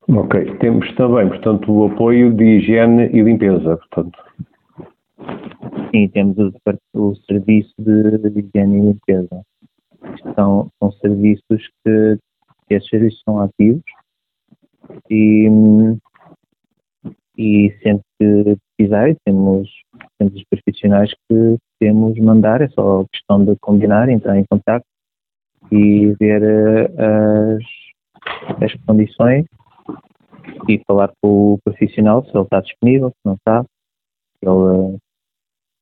Ok, 0.08 0.58
temos 0.58 0.92
também, 0.96 1.30
portanto, 1.30 1.72
o 1.72 1.86
apoio 1.86 2.34
de 2.34 2.44
higiene 2.44 3.10
e 3.14 3.22
limpeza, 3.22 3.78
portanto. 3.78 4.18
Sim, 5.92 6.08
temos 6.10 6.36
o, 6.38 6.52
o 6.96 7.16
serviço 7.28 7.74
de, 7.78 8.40
higiene 8.40 8.80
e 8.80 8.82
limpeza. 8.82 9.46
São, 10.36 10.72
são 10.80 10.92
serviços 10.94 11.68
que, 11.84 12.18
que 12.68 12.74
esses 12.74 12.90
serviços 12.90 13.22
são 13.24 13.40
ativos 13.40 13.84
e, 15.12 15.48
e 17.40 17.72
sempre 17.82 18.04
que 18.20 18.58
precisar, 18.76 19.16
temos, 19.24 19.70
temos 20.18 20.36
os 20.36 20.44
profissionais 20.50 21.10
que 21.30 21.58
temos 21.80 22.20
mandar, 22.20 22.62
é 22.62 22.68
só 22.68 23.06
questão 23.06 23.46
de 23.46 23.56
combinar, 23.62 24.10
entrar 24.10 24.38
em 24.38 24.44
contato 24.44 24.84
e 25.72 26.14
ver 26.20 26.44
eh, 26.44 27.58
as, 28.58 28.62
as 28.62 28.74
condições 28.86 29.46
e 30.68 30.84
falar 30.86 31.14
com 31.22 31.54
o 31.54 31.60
profissional 31.64 32.26
se 32.26 32.32
ele 32.36 32.44
está 32.44 32.60
disponível, 32.60 33.10
se 33.10 33.22
não 33.24 33.36
está. 33.36 33.66
Ele, 34.42 34.98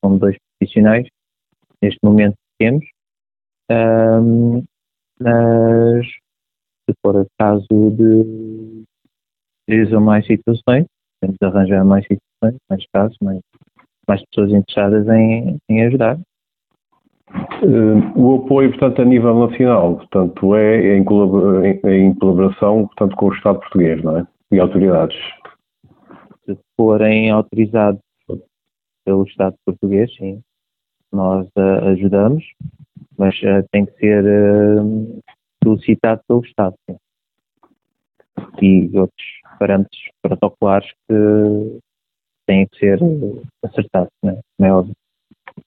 são 0.06 0.16
dois 0.16 0.38
profissionais 0.60 1.08
neste 1.82 2.00
momento 2.04 2.36
temos. 2.60 2.86
Um, 3.72 4.64
mas 5.20 6.06
se 6.06 6.96
for 7.02 7.26
caso 7.40 7.68
de 7.68 8.84
três 9.66 9.92
ou 9.92 10.00
mais 10.00 10.26
situações, 10.28 10.86
temos 11.22 11.38
de 11.40 11.48
arranjar 11.48 11.84
mais 11.86 12.06
situações, 12.06 12.60
mais 12.70 12.86
casos, 12.94 13.18
mais, 13.22 13.40
mais 14.08 14.24
pessoas 14.26 14.52
interessadas 14.52 15.08
em, 15.08 15.58
em 15.70 15.86
ajudar. 15.86 16.18
Uh, 17.62 18.20
o 18.20 18.36
apoio, 18.36 18.70
portanto, 18.70 19.02
a 19.02 19.06
nível 19.06 19.48
nacional, 19.48 19.98
portanto, 19.98 20.56
é 20.56 20.96
em, 20.96 21.04
colaboração, 21.04 22.88
portanto, 22.88 23.16
com 23.16 23.26
o 23.28 23.34
Estado 23.34 23.60
português, 23.60 24.02
não 24.02 24.20
é? 24.20 24.28
E 24.52 24.60
autoridades. 24.60 25.18
Se 26.46 26.58
forem 26.78 27.30
autorizados 27.30 28.02
pelo 29.04 29.24
Estado 29.24 29.56
português, 29.66 30.14
sim, 30.16 30.42
nós 31.12 31.46
uh, 31.58 31.86
ajudamos, 31.92 32.46
mas 33.18 33.36
uh, 33.42 33.68
tem 33.72 33.86
que 33.86 33.94
ser 34.00 34.24
solicitado 35.64 36.22
pelo 36.28 36.42
Estado, 36.46 36.76
sim. 36.90 36.98
E 38.62 38.98
outros 38.98 39.26
parâmetros 39.58 40.02
protocolares 40.22 40.90
que 41.08 41.80
têm 42.46 42.68
que 42.68 42.80
ser 42.80 43.00
acertados, 43.64 44.10
não 44.24 44.68
é, 44.68 44.72
óbvio. 44.74 44.96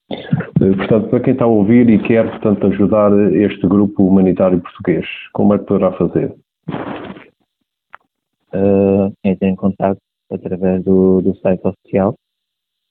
Eh, 0.09 0.75
portanto, 0.77 1.09
para 1.09 1.19
quem 1.19 1.33
está 1.33 1.45
a 1.45 1.47
ouvir 1.47 1.89
e 1.89 2.01
quer, 2.01 2.29
portanto, 2.29 2.67
ajudar 2.67 3.11
este 3.33 3.67
grupo 3.67 4.03
humanitário 4.03 4.61
português, 4.61 5.05
como 5.33 5.53
é 5.53 5.59
que 5.59 5.65
poderá 5.65 5.91
fazer? 5.93 6.33
Uh, 8.53 9.13
entre 9.23 9.47
em 9.47 9.55
contato 9.55 9.99
através 10.29 10.83
do, 10.83 11.21
do 11.21 11.35
site 11.37 11.61
oficial 11.65 12.15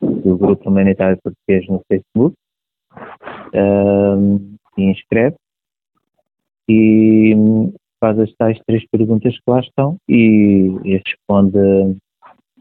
do 0.01 0.37
Grupo 0.39 0.71
Humanitário 0.71 1.19
Português 1.23 1.69
no 1.69 1.83
Facebook 1.87 2.35
uh, 3.55 4.59
e 4.79 4.83
inscreve 4.83 5.37
e 6.69 7.35
faz 8.01 8.19
as 8.19 8.33
tais 8.35 8.59
três 8.67 8.83
perguntas 8.91 9.35
que 9.35 9.43
lá 9.47 9.61
estão 9.61 9.97
e, 10.09 10.75
e 10.85 10.97
responde 10.97 11.59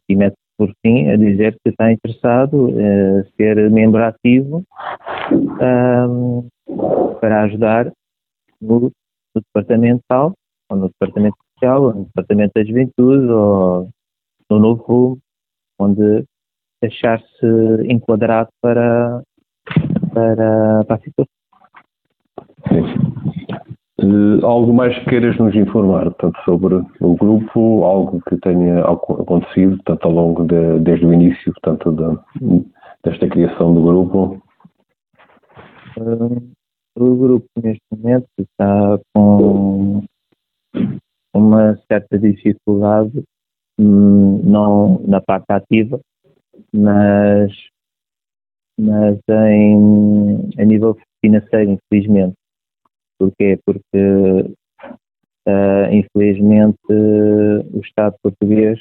e 0.07 0.15
mete 0.15 0.35
por 0.59 0.73
fim, 0.85 1.09
a 1.09 1.15
dizer 1.15 1.57
que 1.63 1.69
está 1.69 1.89
interessado 1.89 2.69
em 2.69 3.21
uh, 3.21 3.25
ser 3.37 3.71
membro 3.71 4.03
ativo 4.03 4.65
um, 5.31 6.45
para 7.21 7.43
ajudar 7.43 7.89
no, 8.59 8.81
no, 8.81 8.91
departamento 9.41 10.01
tal, 10.09 10.33
ou 10.69 10.77
no 10.77 10.89
departamento 10.89 11.37
social, 11.53 11.83
ou 11.83 11.93
no 11.93 12.05
departamento 12.05 12.51
da 12.53 12.65
juventude, 12.65 13.31
ou 13.31 13.89
no 14.49 14.59
novo 14.59 14.83
rumo, 14.83 15.19
onde 15.79 16.25
achar-se 16.83 17.45
enquadrado 17.87 18.49
para, 18.61 19.21
para, 20.13 20.83
para 20.83 20.95
a 20.95 20.99
situação. 20.99 21.39
Uh, 24.01 24.45
algo 24.45 24.73
mais 24.73 24.97
que 24.99 25.09
queiras 25.09 25.37
nos 25.37 25.53
informar, 25.55 26.05
portanto, 26.05 26.39
sobre 26.45 26.75
o 27.01 27.15
grupo, 27.15 27.83
algo 27.83 28.21
que 28.21 28.37
tenha 28.37 28.81
acontecido, 28.85 29.75
portanto, 29.77 30.05
ao 30.05 30.11
longo 30.11 30.45
de, 30.45 30.79
desde 30.79 31.05
o 31.05 31.13
início, 31.13 31.53
portanto, 31.53 31.91
de, 31.91 32.65
desta 33.03 33.27
criação 33.27 33.73
do 33.73 33.83
grupo? 33.83 34.41
Uh, 35.97 36.49
o 36.97 37.15
grupo, 37.15 37.45
neste 37.61 37.81
momento, 37.91 38.29
está 38.39 38.99
com 39.13 40.03
uma 41.35 41.77
certa 41.91 42.17
dificuldade, 42.17 43.23
hum, 43.77 44.41
não 44.43 45.01
na 45.05 45.19
parte 45.19 45.45
ativa, 45.49 45.99
mas, 46.73 47.51
mas 48.79 49.19
em, 49.29 50.51
a 50.57 50.63
nível 50.63 50.97
financeiro, 51.21 51.71
infelizmente 51.71 52.39
Porquê? 53.19 53.59
Porque, 53.65 53.97
uh, 55.45 55.91
infelizmente, 55.91 56.79
o 56.89 57.79
Estado 57.81 58.15
português 58.23 58.79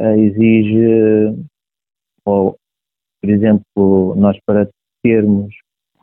uh, 0.00 0.16
exige, 0.16 1.36
ou, 2.24 2.56
por 3.20 3.30
exemplo, 3.30 4.14
nós 4.14 4.38
para 4.46 4.70
termos 5.02 5.52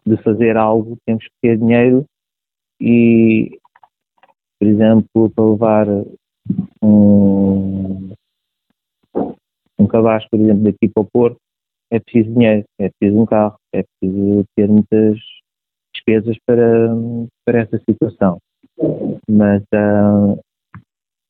de 0.06 0.18
fazer 0.18 0.58
algo 0.58 0.98
temos 1.06 1.24
que 1.24 1.34
ter 1.42 1.58
dinheiro 1.58 2.06
e, 2.80 3.58
por 4.60 4.68
exemplo, 4.68 5.30
para 5.30 5.46
levar 5.46 5.88
um, 6.84 8.14
um 9.80 9.88
cabaz, 9.88 10.28
por 10.30 10.40
exemplo, 10.40 10.64
daqui 10.64 10.90
para 10.90 11.04
o 11.04 11.08
Porto, 11.12 11.38
é 11.90 12.00
preciso 12.00 12.34
dinheiro, 12.34 12.66
é 12.80 12.90
preciso 12.90 13.22
um 13.22 13.26
carro, 13.26 13.56
é 13.74 13.84
preciso 13.84 14.46
ter 14.56 14.68
muitas 14.68 15.20
despesas 16.02 16.38
para, 16.46 16.90
para 17.46 17.60
essa 17.60 17.78
situação. 17.90 18.40
Mas, 19.30 19.62
uh, 19.74 20.40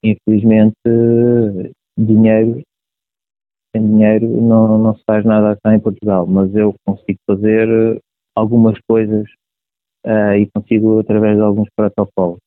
infelizmente, 0.04 0.76
dinheiro, 1.98 2.62
sem 3.76 3.86
dinheiro 3.86 4.28
não, 4.28 4.78
não 4.78 4.96
se 4.96 5.04
faz 5.06 5.26
nada 5.26 5.58
cá 5.64 5.76
em 5.76 5.80
Portugal, 5.80 6.26
mas 6.26 6.54
eu 6.56 6.74
consigo 6.86 7.20
fazer 7.28 8.02
algumas 8.36 8.78
coisas 8.88 9.28
uh, 10.06 10.36
e 10.38 10.50
consigo 10.54 11.00
através 11.00 11.36
de 11.36 11.44
alguns 11.44 11.70
protocolos. 11.76 12.40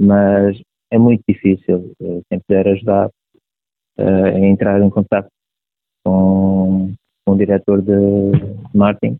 Mas 0.00 0.60
é 0.90 0.98
muito 0.98 1.22
difícil, 1.28 1.92
uh, 2.00 2.22
quem 2.30 2.40
puder 2.46 2.68
ajudar 2.68 3.08
uh, 3.98 4.24
a 4.26 4.40
entrar 4.40 4.80
em 4.80 4.90
contato 4.90 5.28
com, 6.04 6.92
com 7.26 7.34
o 7.34 7.38
diretor 7.38 7.82
de 7.82 7.92
marketing 8.74 9.16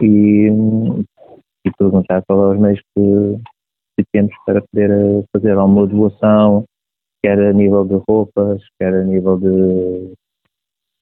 e 0.00 0.48
e 1.68 1.72
perguntar 1.78 2.22
qual 2.26 2.50
é 2.50 2.54
os 2.54 2.60
meios 2.60 2.80
que, 2.94 3.38
que 3.96 4.04
temos 4.12 4.34
para 4.46 4.62
poder 4.62 4.90
eh, 4.90 5.24
fazer 5.32 5.56
uma 5.56 5.86
doação, 5.86 6.64
quer 7.22 7.38
a 7.38 7.52
nível 7.52 7.84
de 7.84 8.00
roupas, 8.08 8.62
quer 8.78 8.94
a 8.94 9.04
nível 9.04 9.38
de 9.38 10.12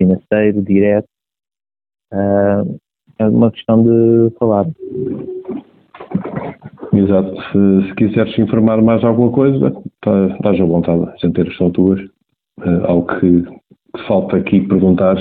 financeiro, 0.01 0.63
direto. 0.63 1.09
Uh, 2.13 2.79
é 3.19 3.27
uma 3.27 3.51
questão 3.51 3.83
de 3.83 4.31
falar. 4.39 4.67
Exato. 6.93 7.35
Se, 7.51 7.89
se 7.89 7.95
quiseres 7.95 8.39
informar 8.39 8.81
mais 8.83 9.03
alguma 9.05 9.33
coisa, 9.33 9.73
tá, 10.03 10.27
estás 10.29 10.61
à 10.61 10.65
vontade. 10.65 11.11
As 11.11 11.25
inteiras 11.25 11.57
são 11.57 11.71
tuas. 11.71 12.01
Uh, 12.61 12.85
algo 12.87 13.07
que, 13.19 13.43
que 13.43 14.07
falta 14.07 14.37
aqui 14.37 14.67
perguntar 14.67 15.17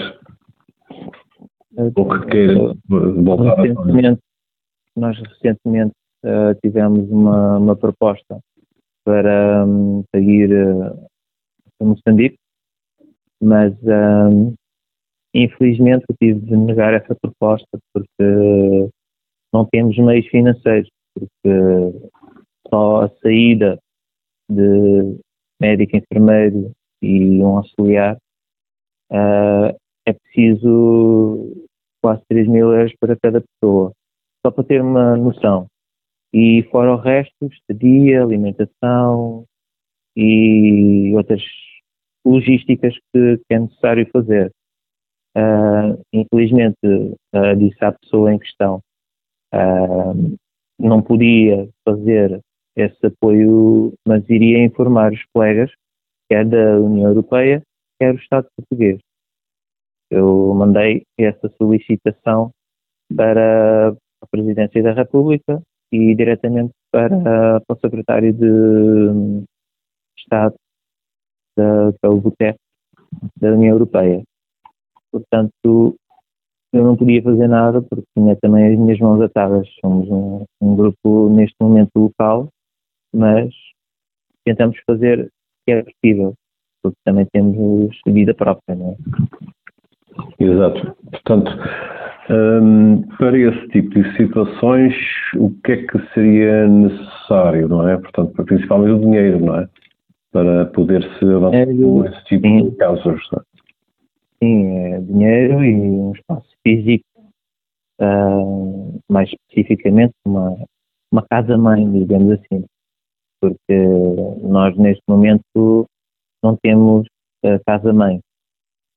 ou 1.95 2.07
que 2.07 2.25
queira 2.27 2.73
voltar 2.87 3.57
nós 4.95 5.17
recentemente 5.19 5.93
uh, 6.23 6.55
tivemos 6.63 7.09
uma, 7.09 7.57
uma, 7.57 7.75
proposta 7.75 8.39
para, 9.03 9.65
um, 9.65 10.03
ir 10.15 10.51
uh, 10.51 11.07
a 11.81 11.85
Moçambique 11.85 12.37
mas 13.41 13.73
um, 13.83 14.55
infelizmente 15.33 16.05
eu 16.09 16.15
tive 16.19 16.39
de 16.39 16.55
negar 16.55 16.93
essa 16.93 17.15
proposta 17.15 17.77
porque 17.93 18.89
não 19.53 19.65
temos 19.65 19.97
meios 19.97 20.27
financeiros, 20.27 20.89
porque 21.13 22.09
só 22.69 23.05
a 23.05 23.09
saída 23.21 23.77
de 24.49 25.17
médico, 25.61 25.97
enfermeiro 25.97 26.71
e 27.01 27.41
um 27.41 27.57
auxiliar 27.57 28.17
uh, 29.11 29.75
é 30.07 30.13
preciso 30.13 31.67
quase 32.01 32.21
3 32.27 32.47
mil 32.47 32.73
euros 32.73 32.93
para 32.99 33.15
cada 33.15 33.41
pessoa, 33.41 33.91
só 34.45 34.51
para 34.51 34.63
ter 34.63 34.79
uma 34.79 35.17
noção. 35.17 35.65
E 36.31 36.61
fora 36.69 36.93
o 36.93 36.97
resto, 36.97 37.47
estadia, 37.47 38.21
alimentação 38.21 39.43
e 40.15 41.11
outras 41.15 41.41
logísticas 42.23 42.93
que, 43.11 43.37
que 43.37 43.55
é 43.55 43.59
necessário 43.59 44.07
fazer. 44.11 44.51
Uh, 45.35 45.99
infelizmente, 46.13 46.77
uh, 46.85 47.55
disse 47.57 47.83
à 47.83 47.91
pessoa 47.91 48.31
em 48.31 48.37
questão, 48.37 48.79
uh, 49.53 50.37
não 50.79 51.01
podia 51.01 51.67
fazer 51.83 52.39
esse 52.75 53.05
apoio, 53.05 53.93
mas 54.07 54.29
iria 54.29 54.63
informar 54.63 55.11
os 55.11 55.23
colegas, 55.33 55.71
quer 56.29 56.45
da 56.45 56.79
União 56.79 57.09
Europeia, 57.09 57.63
quer 57.99 58.13
do 58.13 58.19
Estado 58.19 58.47
português. 58.55 58.99
Eu 60.11 60.53
mandei 60.53 61.03
essa 61.17 61.51
solicitação 61.57 62.51
para 63.15 63.95
a 64.25 64.27
Presidência 64.31 64.83
da 64.83 64.93
República 64.93 65.61
e 65.91 66.15
diretamente 66.15 66.73
para, 66.91 67.61
para 67.61 67.75
o 67.75 67.79
Secretário 67.79 68.33
de 68.33 69.43
Estado, 70.17 70.55
da, 71.57 71.91
que 72.01 72.55
da 73.37 73.53
União 73.53 73.73
Europeia. 73.73 74.23
Portanto, 75.11 75.95
eu 76.73 76.83
não 76.83 76.97
podia 76.97 77.23
fazer 77.23 77.47
nada 77.47 77.81
porque 77.81 78.05
tinha 78.17 78.35
também 78.35 78.73
as 78.73 78.77
minhas 78.77 78.99
mãos 78.99 79.21
atadas. 79.21 79.67
Somos 79.79 80.09
um, 80.09 80.45
um 80.61 80.75
grupo 80.75 81.29
neste 81.29 81.55
momento 81.61 81.91
local, 81.95 82.49
mas 83.13 83.53
tentamos 84.43 84.77
fazer 84.85 85.21
o 85.21 85.29
que 85.65 85.71
é 85.71 85.83
possível, 85.83 86.33
porque 86.83 86.97
também 87.05 87.25
temos 87.31 87.97
vida 88.07 88.33
própria, 88.33 88.75
não 88.75 88.91
é? 88.91 88.95
Exato. 90.39 90.95
Portanto, 91.11 91.51
um, 92.29 93.03
para 93.17 93.37
esse 93.37 93.67
tipo 93.69 93.89
de 93.89 94.17
situações, 94.17 94.93
o 95.35 95.51
que 95.63 95.73
é 95.73 95.85
que 95.85 96.13
seria 96.13 96.67
necessário, 96.67 97.67
não 97.67 97.87
é? 97.87 97.97
Portanto, 97.97 98.33
principalmente 98.43 98.91
o 98.91 98.99
dinheiro, 98.99 99.45
não 99.45 99.59
é? 99.59 99.69
Para 100.31 100.65
poder-se 100.67 101.23
avançar 101.23 101.61
é, 101.61 101.65
com 101.65 102.05
esse 102.05 102.23
tipo 102.25 102.47
sim. 102.47 102.69
de 102.69 102.75
casos, 102.77 103.29
não 103.31 103.39
é? 103.39 103.43
Sim, 104.43 104.77
é 104.77 104.99
dinheiro 104.99 105.63
e 105.63 105.75
um 105.75 106.11
espaço 106.11 106.49
físico, 106.63 107.05
uh, 108.01 108.99
mais 109.09 109.29
especificamente 109.29 110.13
uma, 110.25 110.57
uma 111.11 111.25
casa-mãe, 111.29 111.89
digamos 111.91 112.33
assim, 112.33 112.65
porque 113.39 113.77
nós 114.43 114.75
neste 114.77 115.03
momento 115.07 115.87
não 116.43 116.57
temos 116.61 117.07
uh, 117.45 117.59
casa-mãe. 117.65 118.19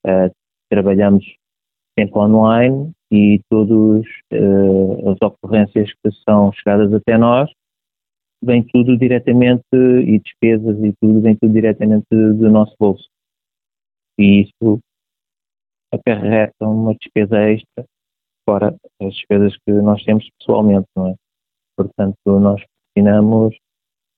Uh, 0.06 0.30
trabalhamos 0.70 1.24
sempre 1.98 2.18
online 2.18 2.92
e 3.10 3.40
todas 3.50 4.04
uh, 4.32 5.10
as 5.10 5.18
ocorrências 5.22 5.90
que 5.92 6.10
são 6.28 6.52
chegadas 6.52 6.92
até 6.92 7.16
nós 7.16 7.50
vem 8.42 8.62
tudo 8.62 8.96
diretamente 8.96 9.64
e 9.72 10.18
despesas 10.20 10.78
e 10.82 10.92
tudo 11.00 11.20
vem 11.20 11.36
tudo 11.36 11.52
diretamente 11.52 12.06
do 12.10 12.50
nosso 12.50 12.74
bolso. 12.78 13.08
E 14.18 14.42
isso 14.42 14.78
acarreta 15.92 16.66
uma 16.66 16.94
despesa 16.94 17.50
extra 17.50 17.84
fora 18.48 18.74
as 19.02 19.14
despesas 19.14 19.54
que 19.58 19.72
nós 19.72 20.02
temos 20.04 20.26
pessoalmente, 20.38 20.86
não 20.96 21.08
é? 21.08 21.14
Portanto, 21.76 22.16
nós 22.26 22.62
destinamos 22.96 23.54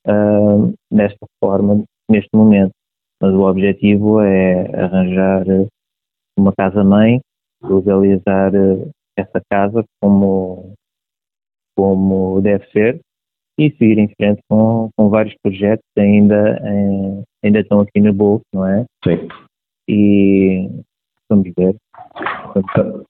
uh, 0.07 0.72
desta 0.90 1.26
forma 1.42 1.85
neste 2.09 2.31
momento. 2.35 2.72
Mas 3.20 3.35
o 3.35 3.42
objetivo 3.42 4.20
é 4.20 4.62
arranjar 4.74 5.44
uma 6.38 6.53
casa-mãe, 6.57 7.20
legalizar 7.62 8.55
eh, 8.55 8.88
essa 9.16 9.40
casa 9.51 9.85
como, 10.01 10.75
como 11.77 12.40
deve 12.40 12.66
ser 12.70 13.01
e 13.59 13.70
seguir 13.73 13.99
em 13.99 14.09
frente 14.16 14.40
com, 14.49 14.90
com 14.96 15.09
vários 15.11 15.35
projetos 15.42 15.85
ainda, 15.99 16.59
em, 16.64 17.23
ainda 17.44 17.61
estão 17.61 17.81
aqui 17.81 18.01
no 18.01 18.12
bolso, 18.12 18.44
não 18.55 18.66
é? 18.66 18.87
Sim. 19.05 19.29
E 19.88 20.68
vamos 21.29 21.53
ver. 21.57 21.77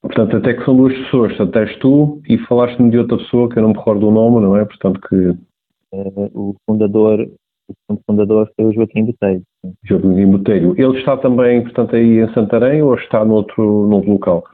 Portanto, 0.02 0.36
até 0.36 0.54
que 0.54 0.64
são 0.64 0.76
duas 0.76 0.92
pessoas, 0.94 1.40
até 1.40 1.60
és 1.60 1.78
tu 1.78 2.20
e 2.28 2.36
falaste-me 2.46 2.90
de 2.90 2.98
outra 2.98 3.16
pessoa 3.16 3.48
que 3.48 3.58
eu 3.58 3.62
não 3.62 3.70
me 3.70 3.78
recordo 3.78 4.08
o 4.08 4.10
nome, 4.10 4.40
não 4.40 4.56
é? 4.56 4.64
Portanto 4.64 5.00
que... 5.08 5.36
Uh, 5.92 6.30
o 6.32 6.54
fundador 6.64 7.28
o 7.88 7.98
fundador 8.06 8.50
foi 8.56 8.66
o 8.66 8.72
Joaquim 8.72 9.04
Botelho. 9.04 9.42
Joaquim 9.84 10.30
Botelho. 10.30 10.74
Ele 10.76 10.98
está 10.98 11.16
também, 11.16 11.62
portanto, 11.62 11.96
aí 11.96 12.20
em 12.20 12.32
Santarém 12.32 12.82
ou 12.82 12.94
está 12.94 13.24
noutro, 13.24 13.86
noutro 13.86 14.12
local? 14.12 14.44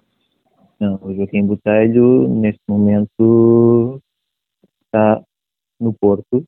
Não, 0.81 0.99
o 1.03 1.15
Joaquim 1.15 1.47
Botelho, 1.47 2.29
neste 2.29 2.61
momento, 2.69 4.01
está 4.85 5.23
no 5.81 5.93
Porto, 5.93 6.45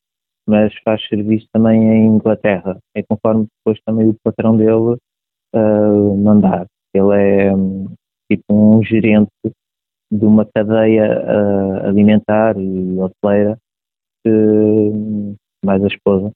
mas 0.46 0.72
faz 0.84 1.06
serviço 1.08 1.46
também 1.52 1.82
em 1.82 2.06
Inglaterra. 2.06 2.78
É 2.94 3.02
conforme 3.02 3.46
depois 3.58 3.80
também 3.84 4.08
o 4.08 4.16
patrão 4.22 4.56
dele 4.56 4.96
uh, 5.54 6.16
mandar. 6.16 6.66
Ele 6.94 7.14
é 7.14 7.54
um, 7.54 7.86
tipo 8.30 8.44
um 8.50 8.82
gerente 8.82 9.30
de 10.10 10.24
uma 10.24 10.46
cadeia 10.46 11.20
uh, 11.20 11.86
alimentar 11.86 12.58
e 12.58 12.98
hoteleira, 12.98 13.58
que, 14.24 14.30
mais 15.64 15.82
a 15.84 15.86
esposa, 15.86 16.32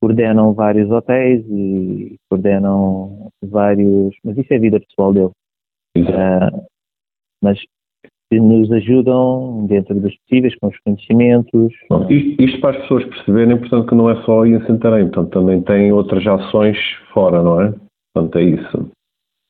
coordenam 0.00 0.52
vários 0.52 0.90
hotéis 0.90 1.44
e 1.48 2.16
coordenam 2.30 3.30
vários. 3.42 4.14
Mas 4.24 4.38
isso 4.38 4.52
é 4.52 4.56
a 4.56 4.60
vida 4.60 4.80
pessoal 4.80 5.12
dele. 5.12 5.30
Uh, 5.98 6.66
mas 7.42 7.58
que 8.30 8.40
nos 8.40 8.70
ajudam 8.72 9.66
dentro 9.66 9.94
dos 10.00 10.16
possíveis, 10.18 10.54
com 10.56 10.68
os 10.68 10.78
conhecimentos. 10.80 11.72
Bom, 11.88 12.10
isto, 12.10 12.42
isto, 12.42 12.60
para 12.60 12.76
as 12.76 12.82
pessoas 12.82 13.04
perceberem, 13.04 13.58
portanto, 13.58 13.88
que 13.88 13.94
não 13.94 14.10
é 14.10 14.22
só 14.24 14.44
em 14.44 14.60
Santarém, 14.66 15.08
portanto, 15.10 15.32
também 15.32 15.62
tem 15.62 15.92
outras 15.92 16.26
ações 16.26 16.76
fora, 17.12 17.42
não 17.42 17.60
é? 17.60 17.74
Portanto, 18.12 18.38
é 18.38 18.42
isso. 18.42 18.90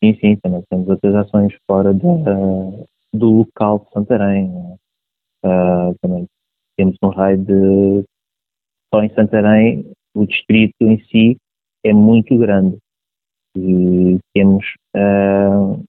Sim, 0.04 0.14
sim, 0.20 0.36
também 0.42 0.62
temos 0.68 0.88
outras 0.88 1.14
ações 1.14 1.54
fora 1.66 1.94
do 1.94 3.30
local 3.30 3.78
de 3.78 3.90
Santarém. 3.92 4.50
Uh, 5.44 5.94
também 6.02 6.26
temos 6.76 6.96
um 7.02 7.08
raio 7.08 7.38
de. 7.38 8.04
Só 8.94 9.02
em 9.02 9.08
Santarém 9.14 9.90
o 10.16 10.26
distrito 10.26 10.74
em 10.80 10.98
si 11.06 11.36
é 11.84 11.92
muito 11.92 12.36
grande 12.38 12.78
e 13.56 14.18
temos 14.34 14.64
uh, 14.96 15.84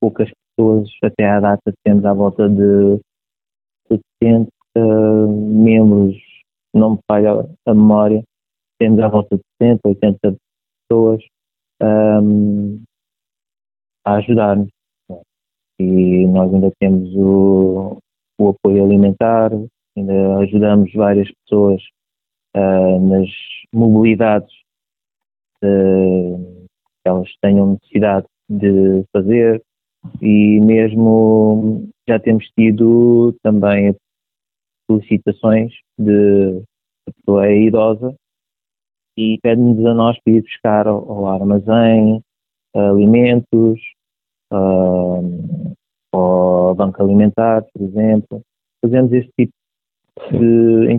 poucas 0.00 0.30
pessoas, 0.56 0.90
até 1.02 1.26
à 1.26 1.40
data 1.40 1.72
temos 1.84 2.04
à 2.04 2.12
volta 2.12 2.48
de 2.48 3.00
70 4.20 4.50
membros, 4.76 6.16
não 6.74 6.92
me 6.92 6.98
falha 7.10 7.48
a 7.66 7.74
memória, 7.74 8.22
temos 8.78 9.00
à 9.00 9.08
volta 9.08 9.36
de 9.36 9.42
70, 9.62 9.88
80 9.88 10.36
pessoas 10.88 11.22
um, 11.82 12.82
a 14.04 14.14
ajudar-nos. 14.16 14.68
E 15.80 16.26
nós 16.26 16.52
ainda 16.52 16.72
temos 16.80 17.08
o, 17.14 17.98
o 18.40 18.48
apoio 18.48 18.84
alimentar, 18.84 19.50
ainda 19.96 20.38
ajudamos 20.38 20.92
várias 20.92 21.30
pessoas 21.42 21.80
uh, 22.56 23.00
nas 23.08 23.28
mobilidades 23.72 24.52
que 25.60 26.36
elas 27.04 27.28
tenham 27.40 27.72
necessidade 27.72 28.26
de 28.48 29.04
fazer 29.12 29.62
e 30.22 30.60
mesmo 30.60 31.88
já 32.08 32.18
temos 32.18 32.48
tido 32.56 33.34
também 33.42 33.94
solicitações 34.90 35.72
de 35.98 36.62
pessoa 37.04 37.50
idosa 37.50 38.14
e 39.16 39.38
pede-nos 39.42 39.84
a 39.84 39.94
nós 39.94 40.18
para 40.22 40.32
ir 40.32 40.42
buscar 40.42 40.86
ao, 40.86 41.26
armazém 41.26 42.22
alimentos, 42.74 43.80
uh, 44.52 45.74
ao 46.12 46.74
banco 46.74 47.02
alimentar, 47.02 47.64
por 47.72 47.82
exemplo. 47.82 48.42
Fazemos 48.80 49.12
esse 49.12 49.28
tipo 49.38 49.52
de 50.30 50.92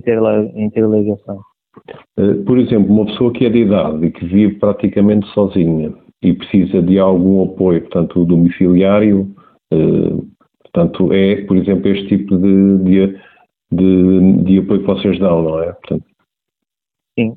interligação. 0.56 1.40
Eh, 2.18 2.34
por 2.46 2.58
exemplo, 2.58 2.92
uma 2.94 3.06
pessoa 3.06 3.32
que 3.32 3.46
é 3.46 3.50
de 3.50 3.60
idade 3.60 4.06
e 4.06 4.12
que 4.12 4.26
vive 4.26 4.56
praticamente 4.56 5.28
sozinha 5.28 5.94
e 6.22 6.34
precisa 6.34 6.82
de 6.82 7.00
algum 7.00 7.44
apoio, 7.44 7.82
portanto, 7.82 8.26
domiciliário, 8.26 9.34
eh, 9.72 10.22
portanto, 10.64 11.14
é, 11.14 11.46
por 11.46 11.58
exemplo, 11.58 11.90
este 11.90 12.08
tipo 12.08 12.38
de, 12.38 12.78
de, 12.80 13.20
de, 13.72 14.44
de 14.44 14.60
apoio 14.60 14.82
que 14.82 14.88
vocês 14.88 15.20
dão, 15.20 15.42
não 15.42 15.64
é? 15.64 15.72
Portanto, 15.74 16.06
Sim, 17.18 17.36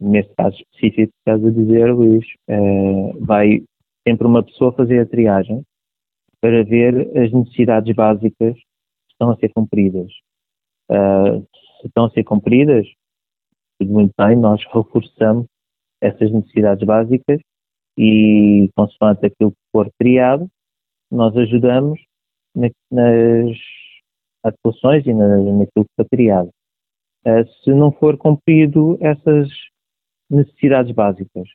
nesse 0.00 0.32
caso 0.36 0.56
específico 0.56 1.12
estás 1.18 1.44
a 1.44 1.50
dizer, 1.50 1.92
Luís, 1.92 2.24
é, 2.48 3.12
vai 3.20 3.62
sempre 4.06 4.26
uma 4.26 4.42
pessoa 4.42 4.72
fazer 4.72 5.00
a 5.00 5.06
triagem 5.06 5.62
para 6.40 6.62
ver 6.62 7.10
as 7.16 7.32
necessidades 7.32 7.94
básicas 7.94 8.54
que 8.54 9.12
estão 9.12 9.30
a 9.30 9.36
ser 9.36 9.50
cumpridas. 9.54 10.12
Uh, 10.90 11.40
se 11.80 11.86
estão 11.86 12.04
a 12.04 12.10
ser 12.10 12.24
cumpridas, 12.24 12.86
tudo 13.78 13.92
muito 13.92 14.12
bem, 14.18 14.36
nós 14.36 14.62
reforçamos 14.72 15.46
essas 16.00 16.30
necessidades 16.30 16.84
básicas 16.84 17.40
e, 17.98 18.68
consoante 18.76 19.26
aquilo 19.26 19.52
que 19.52 19.70
for 19.72 19.90
triado, 19.98 20.48
nós 21.10 21.36
ajudamos 21.36 22.00
na, 22.54 22.68
nas 22.90 23.56
atuações 24.42 25.06
e 25.06 25.14
na, 25.14 25.38
naquilo 25.38 25.84
que 25.84 25.94
foi 25.96 26.04
criado. 26.10 26.50
Uh, 27.26 27.46
se 27.62 27.72
não 27.72 27.90
for 27.92 28.18
cumprido 28.18 28.98
essas 29.00 29.48
necessidades 30.30 30.92
básicas 30.92 31.48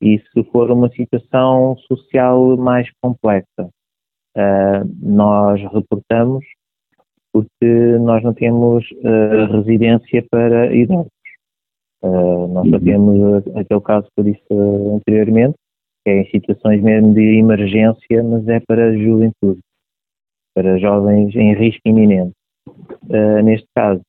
e 0.00 0.18
se 0.18 0.44
for 0.50 0.70
uma 0.70 0.88
situação 0.90 1.76
social 1.78 2.56
mais 2.56 2.88
complexa, 3.02 3.68
uh, 4.36 4.84
nós 5.02 5.60
reportamos 5.72 6.44
porque 7.34 7.98
nós 8.00 8.22
não 8.22 8.32
temos 8.32 8.88
uh, 8.92 9.52
residência 9.52 10.24
para 10.30 10.72
idosos. 10.72 11.10
nós 12.02 12.70
só 12.70 12.76
uhum. 12.76 12.84
temos 12.84 13.46
aquele 13.56 13.80
caso 13.80 14.06
que 14.06 14.20
eu 14.20 14.24
disse 14.24 14.46
anteriormente, 14.94 15.54
que 16.04 16.10
é 16.10 16.20
em 16.20 16.30
situações 16.30 16.80
mesmo 16.80 17.12
de 17.12 17.38
emergência, 17.38 18.22
mas 18.22 18.46
é 18.46 18.60
para 18.60 18.96
juventude 18.96 19.60
para 20.54 20.78
jovens 20.78 21.34
em 21.34 21.52
risco 21.54 21.80
iminente. 21.84 22.32
Uh, 22.68 23.42
neste 23.42 23.66
caso, 23.74 24.02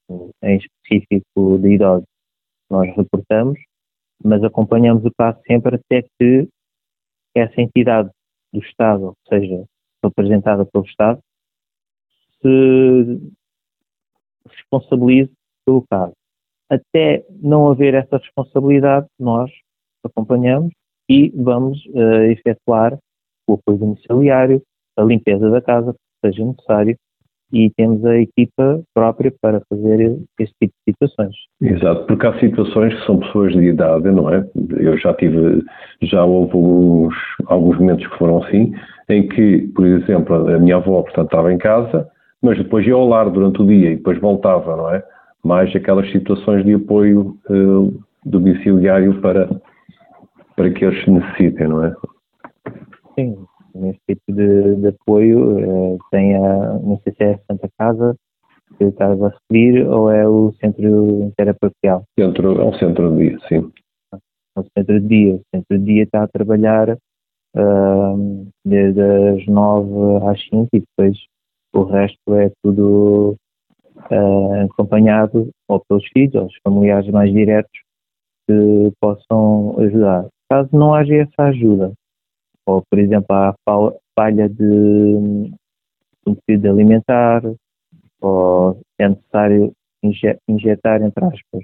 em 0.43 0.57
específico 0.57 1.57
de 1.57 1.73
idosos, 1.73 2.05
nós 2.69 2.95
reportamos, 2.95 3.59
mas 4.23 4.43
acompanhamos 4.43 5.03
o 5.03 5.11
caso 5.17 5.39
sempre 5.47 5.75
até 5.75 6.03
que 6.19 6.47
essa 7.35 7.59
entidade 7.59 8.09
do 8.53 8.59
Estado, 8.61 9.07
ou 9.07 9.15
seja, 9.27 9.65
representada 10.03 10.65
pelo 10.65 10.85
Estado, 10.85 11.19
se 12.41 13.21
responsabilize 14.47 15.31
pelo 15.65 15.83
caso. 15.89 16.13
Até 16.69 17.25
não 17.41 17.69
haver 17.69 17.93
essa 17.93 18.17
responsabilidade, 18.17 19.07
nós 19.19 19.51
acompanhamos 20.03 20.71
e 21.09 21.29
vamos 21.35 21.83
uh, 21.87 22.23
efetuar 22.31 22.97
o 23.47 23.53
apoio 23.53 23.77
domiciliário, 23.77 24.61
a 24.97 25.03
limpeza 25.03 25.49
da 25.49 25.61
casa, 25.61 25.95
seja 26.23 26.43
necessário 26.43 26.97
e 27.53 27.69
temos 27.77 28.03
a 28.05 28.17
equipa 28.17 28.81
própria 28.93 29.31
para 29.41 29.61
fazer 29.69 30.17
esse 30.39 30.51
tipo 30.61 30.73
de 30.85 30.93
situações. 30.93 31.35
Exato, 31.61 32.05
porque 32.05 32.25
há 32.25 32.39
situações 32.39 32.93
que 32.93 33.05
são 33.05 33.19
pessoas 33.19 33.53
de 33.53 33.63
idade, 33.65 34.11
não 34.11 34.33
é? 34.33 34.45
Eu 34.77 34.97
já 34.97 35.13
tive, 35.13 35.63
já 36.01 36.25
houve 36.25 36.53
alguns, 36.53 37.15
alguns 37.45 37.77
momentos 37.77 38.07
que 38.07 38.17
foram 38.17 38.43
assim, 38.43 38.73
em 39.09 39.27
que, 39.27 39.67
por 39.75 39.85
exemplo, 39.85 40.35
a 40.35 40.59
minha 40.59 40.77
avó, 40.77 41.03
portanto, 41.03 41.27
estava 41.27 41.53
em 41.53 41.57
casa, 41.57 42.09
mas 42.45 42.57
depois 42.59 42.85
ia 42.85 42.93
ao 42.93 43.07
lar 43.07 43.29
durante 43.31 43.59
o 43.61 43.65
dia 43.65 43.91
e 43.91 43.95
depois 43.95 44.19
voltava, 44.19 44.75
não 44.75 44.93
é? 44.93 45.03
Mais 45.43 45.75
aquelas 45.75 46.09
situações 46.11 46.63
de 46.63 46.75
apoio 46.75 47.37
uh, 47.49 48.03
domiciliário 48.23 49.19
para, 49.19 49.49
para 50.55 50.69
que 50.69 50.85
eles 50.85 51.07
necessitem, 51.07 51.67
não 51.67 51.83
é? 51.83 51.95
Sim, 53.15 53.35
nesse 53.73 53.99
tipo 54.07 54.31
de, 54.31 54.75
de 54.75 54.87
apoio. 54.89 55.57
Uh, 55.57 55.97
tem 56.11 56.35
a, 56.35 56.73
não 56.73 56.99
sei 57.03 57.13
se 57.13 57.23
é 57.23 57.33
a 57.33 57.39
Santa 57.51 57.67
Casa 57.79 58.15
que 58.77 58.83
estás 58.83 59.19
a 59.21 59.29
referir 59.29 59.87
ou 59.87 60.11
é 60.11 60.27
o 60.27 60.51
Centro 60.59 61.23
Interapacial? 61.23 62.03
Centro, 62.19 62.61
é 62.61 62.63
um 62.63 62.73
centro 62.73 63.11
de 63.11 63.29
dia, 63.29 63.39
sim. 63.47 63.71
É 64.13 64.59
um 64.59 64.65
centro 64.77 64.99
de 65.01 65.07
dia. 65.07 65.35
O 65.35 65.41
centro 65.53 65.79
de 65.79 65.85
dia 65.85 66.03
está 66.03 66.23
a 66.23 66.27
trabalhar 66.27 66.89
uh, 66.91 68.47
desde 68.63 69.01
as 69.01 69.47
nove 69.47 70.25
às 70.27 70.39
cinco 70.47 70.69
e 70.73 70.81
depois 70.81 71.17
o 71.75 71.83
resto 71.83 72.33
é 72.35 72.49
tudo 72.63 73.35
uh, 74.09 74.65
acompanhado 74.65 75.49
ou 75.67 75.83
pelos 75.87 76.07
filhos 76.13 76.35
ou 76.35 76.45
os 76.45 76.55
familiares 76.63 77.09
mais 77.11 77.31
diretos 77.31 77.79
que 78.47 78.91
possam 78.99 79.75
ajudar. 79.79 80.27
Caso 80.49 80.69
não 80.71 80.93
haja 80.93 81.15
essa 81.15 81.43
ajuda, 81.43 81.91
ou 82.65 82.81
por 82.89 82.99
exemplo 82.99 83.27
a 83.35 83.53
falha 84.15 84.47
de 84.47 84.63
um 86.25 86.35
período 86.45 86.69
alimentar, 86.69 87.41
ou 88.21 88.79
é 88.99 89.09
necessário 89.09 89.73
injetar, 90.47 91.01
entre 91.01 91.25
aspas, 91.25 91.63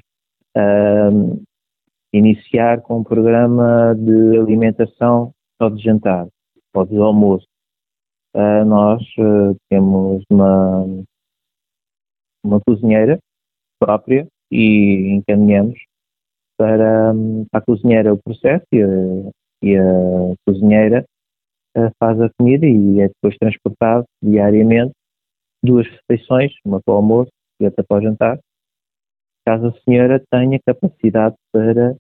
um, 1.13 1.41
iniciar 2.12 2.82
com 2.82 3.00
um 3.00 3.04
programa 3.04 3.95
de 3.95 4.38
alimentação 4.38 5.32
ou 5.60 5.69
de 5.69 5.84
jantar, 5.84 6.28
ou 6.74 6.86
de 6.86 6.97
almoço. 6.97 7.50
Uh, 8.34 8.63
nós 8.63 9.02
uh, 9.17 9.58
temos 9.70 10.24
uma, 10.30 10.86
uma 12.41 12.62
cozinheira 12.65 13.20
própria 13.78 14.26
e 14.50 15.10
encaminhamos 15.10 15.78
para, 16.58 17.13
para 17.52 17.60
a 17.60 17.65
cozinheira 17.65 18.13
o 18.13 18.22
processo 18.24 18.65
e 18.72 18.82
a, 18.82 18.88
e 19.62 19.76
a 19.76 19.84
cozinheira 20.48 21.04
uh, 21.78 21.91
faz 22.00 22.22
a 22.22 22.30
comida 22.39 22.65
e 22.65 23.02
é 23.02 23.10
depois 23.10 23.36
transportado 23.38 24.06
diariamente 24.24 24.94
duas 25.62 25.86
refeições, 25.88 26.54
uma 26.65 26.82
para 26.82 26.94
o 26.94 26.98
almoço 26.98 27.32
e 27.60 27.65
outra 27.65 27.84
para 27.84 27.98
o 27.98 28.02
jantar, 28.02 28.39
caso 29.46 29.67
a 29.67 29.80
senhora 29.82 30.24
tenha 30.32 30.58
capacidade 30.65 31.36
para 31.52 31.96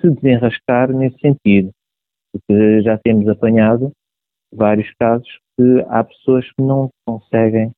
se 0.00 0.10
desenrascar 0.10 0.92
nesse 0.92 1.18
sentido, 1.18 1.70
porque 2.30 2.82
já 2.82 2.98
temos 2.98 3.26
apanhado 3.26 3.90
vários 4.52 4.92
casos 4.98 5.28
que 5.56 5.84
há 5.88 6.04
pessoas 6.04 6.44
que 6.52 6.62
não 6.62 6.90
conseguem 7.06 7.72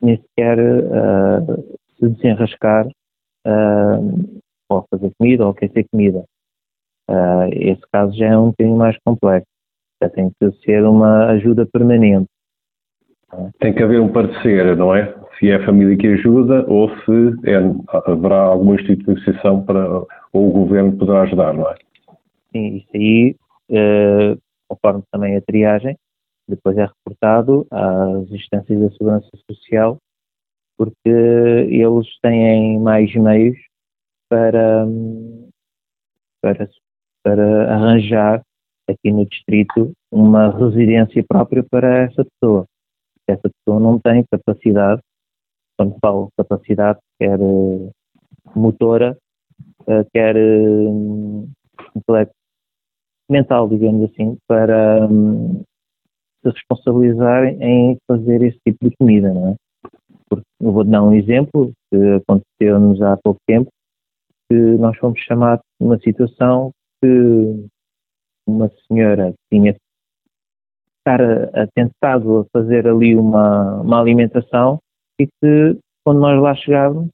nem 0.00 0.16
sequer 0.16 0.58
uh, 0.58 1.78
se 1.98 2.08
desenrascar 2.08 2.86
uh, 3.46 4.40
ou 4.68 4.86
fazer 4.90 5.10
comida 5.18 5.44
ou 5.44 5.50
aquecer 5.50 5.86
comida. 5.90 6.24
Uh, 7.08 7.48
esse 7.52 7.82
caso 7.92 8.16
já 8.16 8.26
é 8.26 8.38
um 8.38 8.50
bocadinho 8.50 8.76
mais 8.76 8.96
complexo. 9.04 9.48
Já 10.02 10.08
tem 10.08 10.30
que 10.40 10.50
ser 10.64 10.84
uma 10.84 11.26
ajuda 11.26 11.66
permanente. 11.66 12.28
Tem 13.60 13.74
que 13.74 13.82
haver 13.82 14.00
um 14.00 14.08
parecer, 14.08 14.76
não 14.76 14.94
é? 14.94 15.14
Se 15.38 15.50
é 15.50 15.56
a 15.56 15.64
família 15.64 15.96
que 15.96 16.06
ajuda 16.06 16.64
ou 16.66 16.88
se 17.00 17.34
é, 17.44 17.56
haverá 18.10 18.40
alguma 18.40 18.74
instituição 18.74 19.62
para, 19.64 19.88
ou 20.32 20.48
o 20.48 20.50
governo 20.50 20.96
poderá 20.96 21.22
ajudar, 21.22 21.52
não 21.52 21.68
é? 21.70 21.74
Sim, 22.52 22.76
isso 22.76 22.88
aí, 22.94 23.36
conforme 24.70 25.02
também 25.10 25.36
a 25.36 25.42
triagem, 25.42 25.96
depois 26.48 26.76
é 26.78 26.86
reportado 26.86 27.66
às 27.70 28.30
instâncias 28.30 28.80
da 28.80 28.90
Segurança 28.90 29.28
Social, 29.50 29.98
porque 30.78 31.08
eles 31.08 32.06
têm 32.22 32.78
mais 32.78 33.12
meios 33.14 33.58
para, 34.28 34.86
para 36.40 36.68
para 37.22 37.74
arranjar 37.74 38.42
aqui 38.88 39.12
no 39.12 39.26
distrito 39.26 39.92
uma 40.10 40.50
residência 40.50 41.22
própria 41.28 41.62
para 41.62 42.04
essa 42.04 42.24
pessoa. 42.24 42.64
Essa 43.26 43.48
pessoa 43.48 43.78
não 43.80 43.98
tem 43.98 44.24
capacidade, 44.30 45.00
quando 45.78 45.96
falo 46.00 46.30
capacidade, 46.36 46.98
quer 47.18 47.38
uh, 47.38 47.90
motora, 48.56 49.16
uh, 49.82 50.04
quer 50.12 50.34
uh, 50.36 51.48
mental, 53.30 53.68
digamos 53.68 54.10
assim, 54.10 54.36
para 54.46 55.06
um, 55.06 55.62
se 56.42 56.50
responsabilizar 56.50 57.46
em 57.46 57.96
fazer 58.06 58.42
esse 58.42 58.58
tipo 58.66 58.88
de 58.88 58.96
comida, 58.96 59.32
não 59.32 59.48
é? 59.48 59.54
Porque 60.28 60.46
eu 60.60 60.72
vou 60.72 60.84
dar 60.84 61.02
um 61.02 61.14
exemplo 61.14 61.72
que 61.90 61.96
aconteceu-nos 62.14 63.00
há 63.02 63.16
pouco 63.22 63.40
tempo, 63.46 63.70
que 64.48 64.54
nós 64.54 64.96
fomos 64.98 65.20
chamados 65.20 65.64
numa 65.80 65.98
situação 65.98 66.70
que 67.02 67.66
uma 68.46 68.70
senhora 68.86 69.32
tinha 69.52 69.76
estar 70.98 71.20
atentado 71.56 72.40
a 72.40 72.44
fazer 72.52 72.86
ali 72.86 73.16
uma, 73.16 73.80
uma 73.80 74.00
alimentação 74.00 74.78
e 75.18 75.26
que 75.26 75.78
quando 76.04 76.20
nós 76.20 76.40
lá 76.40 76.54
chegávamos 76.54 77.08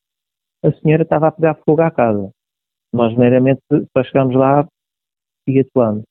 a 0.64 0.72
senhora 0.81 1.02
estava 1.02 1.29
a 1.29 1.33
pegar 1.33 1.55
fogo 1.64 1.83
à 1.83 1.90
casa. 1.90 2.31
Nós 2.92 3.16
meramente 3.16 3.61
só 3.96 4.02
chegámos 4.05 4.35
lá 4.35 4.66
e 5.48 5.61
atuamos, 5.61 6.04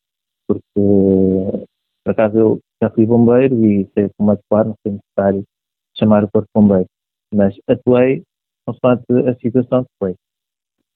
porque 0.48 0.63
por 0.76 2.12
acaso 2.12 2.38
eu 2.38 2.60
já 2.82 2.89
fui 2.89 3.06
bombeiro 3.06 3.65
e 3.65 3.89
sei 3.93 4.10
como 4.17 4.32
atuar, 4.32 4.65
não 4.65 4.76
foi 4.84 4.93
necessário 4.93 5.43
chamar 5.98 6.24
o 6.24 6.30
corpo 6.32 6.48
bombeiro, 6.54 6.88
mas 7.34 7.56
atuei 7.67 8.24
consoante 8.65 9.06
a 9.28 9.36
situação 9.36 9.84
que 9.84 9.89
foi. 10.00 10.12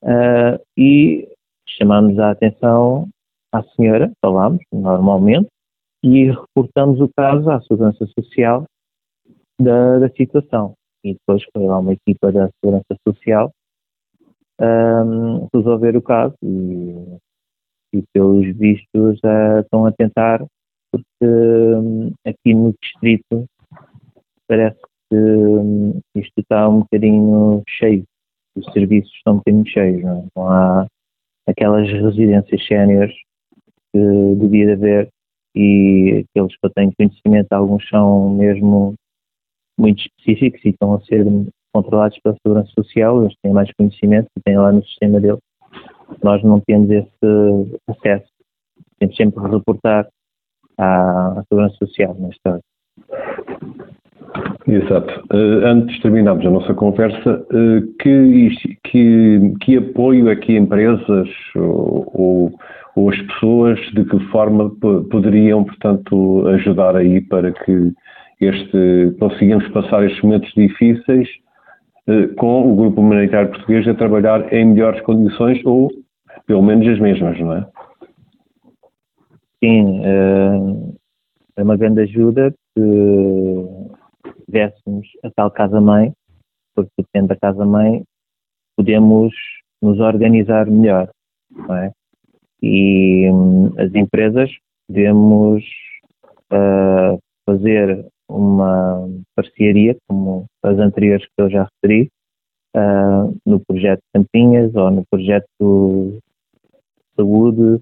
Uh, 0.02 0.60
e 0.76 1.28
chamamos 1.66 2.18
a 2.18 2.30
atenção 2.30 3.08
à 3.52 3.62
senhora, 3.62 4.10
falámos 4.24 4.62
normalmente, 4.72 5.48
e 6.02 6.30
reportamos 6.30 7.00
o 7.00 7.10
caso 7.16 7.50
à 7.50 7.60
Segurança 7.62 8.06
Social 8.06 8.64
da, 9.60 9.98
da 9.98 10.08
situação. 10.10 10.74
E 11.04 11.14
depois 11.14 11.42
foi 11.52 11.66
lá 11.66 11.78
uma 11.78 11.92
equipa 11.92 12.32
da 12.32 12.48
Segurança 12.60 12.96
Social 13.06 13.50
um, 14.60 15.48
resolver 15.54 15.96
o 15.96 16.02
caso 16.02 16.34
e 16.42 16.79
e 17.92 18.02
pelos 18.12 18.46
vistos 18.56 19.18
uh, 19.24 19.60
estão 19.60 19.86
a 19.86 19.92
tentar, 19.92 20.44
porque 20.90 21.24
um, 21.24 22.12
aqui 22.26 22.54
no 22.54 22.74
distrito 22.80 23.46
parece 24.48 24.80
que 25.08 25.16
um, 25.16 26.00
isto 26.16 26.40
está 26.40 26.68
um 26.68 26.80
bocadinho 26.80 27.62
cheio, 27.68 28.04
os 28.56 28.64
serviços 28.72 29.12
estão 29.14 29.34
um 29.34 29.36
bocadinho 29.38 29.66
cheios, 29.66 30.02
não, 30.02 30.18
é? 30.18 30.24
não 30.36 30.48
há 30.48 30.86
aquelas 31.48 31.88
residências 31.88 32.66
séniores 32.66 33.14
que 33.92 34.34
devia 34.36 34.72
haver 34.72 35.08
e 35.54 36.24
aqueles 36.28 36.56
que 36.56 36.66
eu 36.66 36.70
tenho 36.70 36.92
conhecimento, 36.96 37.52
alguns 37.52 37.88
são 37.88 38.30
mesmo 38.30 38.94
muito 39.78 40.00
específicos 40.00 40.64
e 40.64 40.68
estão 40.68 40.94
a 40.94 41.00
ser 41.00 41.24
controlados 41.72 42.18
pela 42.20 42.36
Segurança 42.36 42.70
Social, 42.72 43.22
eles 43.22 43.34
têm 43.42 43.52
mais 43.52 43.70
conhecimento 43.72 44.28
e 44.36 44.42
têm 44.42 44.58
lá 44.58 44.72
no 44.72 44.84
sistema 44.84 45.20
deles. 45.20 45.40
Nós 46.22 46.42
não 46.42 46.60
temos 46.60 46.90
esse 46.90 47.80
acesso. 47.88 48.30
Temos 48.98 49.16
sempre 49.16 49.42
de 49.44 49.50
reportar 49.50 50.06
à, 50.78 51.38
à 51.38 51.44
Segurança 51.48 51.76
Social, 51.76 52.14
neste 52.18 52.40
caso. 52.42 52.62
Exato. 54.66 55.24
Uh, 55.32 55.66
antes 55.66 55.96
de 55.96 56.02
terminarmos 56.02 56.46
a 56.46 56.50
nossa 56.50 56.74
conversa, 56.74 57.44
uh, 57.52 57.96
que, 57.98 58.50
que, 58.84 59.54
que, 59.60 59.76
apoio 59.76 60.28
é 60.28 60.36
que 60.36 60.56
empresas 60.56 61.28
ou, 61.56 62.10
ou, 62.14 62.52
ou, 62.94 63.10
as 63.10 63.20
pessoas 63.22 63.80
de 63.94 64.04
que 64.04 64.18
forma 64.26 64.70
poderiam, 65.10 65.64
portanto, 65.64 66.46
ajudar 66.48 66.94
aí 66.94 67.20
para 67.20 67.52
que 67.52 67.92
este, 68.40 69.16
conseguimos 69.18 69.66
passar 69.68 70.04
estes 70.04 70.22
momentos 70.22 70.52
difíceis 70.54 71.28
uh, 72.08 72.34
com 72.36 72.72
o 72.72 72.76
Grupo 72.76 73.00
Humanitário 73.00 73.50
Português 73.50 73.88
a 73.88 73.94
trabalhar 73.94 74.52
em 74.52 74.66
melhores 74.66 75.00
condições 75.02 75.60
ou 75.64 75.90
pelo 76.50 76.62
menos 76.64 76.84
as 76.88 76.98
mesmas, 76.98 77.38
não 77.38 77.52
é? 77.52 77.68
Sim, 79.62 80.00
é 81.56 81.62
uma 81.62 81.76
grande 81.76 82.00
ajuda 82.00 82.52
que 82.74 84.32
tivéssemos 84.46 85.06
a 85.22 85.30
tal 85.30 85.48
casa-mãe, 85.52 86.12
porque 86.74 87.04
tendo 87.12 87.30
a 87.30 87.36
casa-mãe 87.36 88.02
podemos 88.76 89.32
nos 89.80 90.00
organizar 90.00 90.66
melhor, 90.66 91.08
não 91.52 91.76
é? 91.76 91.92
E 92.60 93.30
hum, 93.30 93.72
as 93.78 93.94
empresas 93.94 94.50
podemos 94.88 95.62
uh, 96.52 97.16
fazer 97.48 98.04
uma 98.28 99.08
parceria, 99.36 99.96
como 100.08 100.46
as 100.64 100.76
anteriores 100.80 101.24
que 101.26 101.42
eu 101.42 101.48
já 101.48 101.68
referi, 101.84 102.10
uh, 102.76 103.38
no 103.46 103.60
projeto 103.60 104.02
Campinhas 104.12 104.74
ou 104.74 104.90
no 104.90 105.04
projeto 105.08 106.20
Saúde 107.16 107.80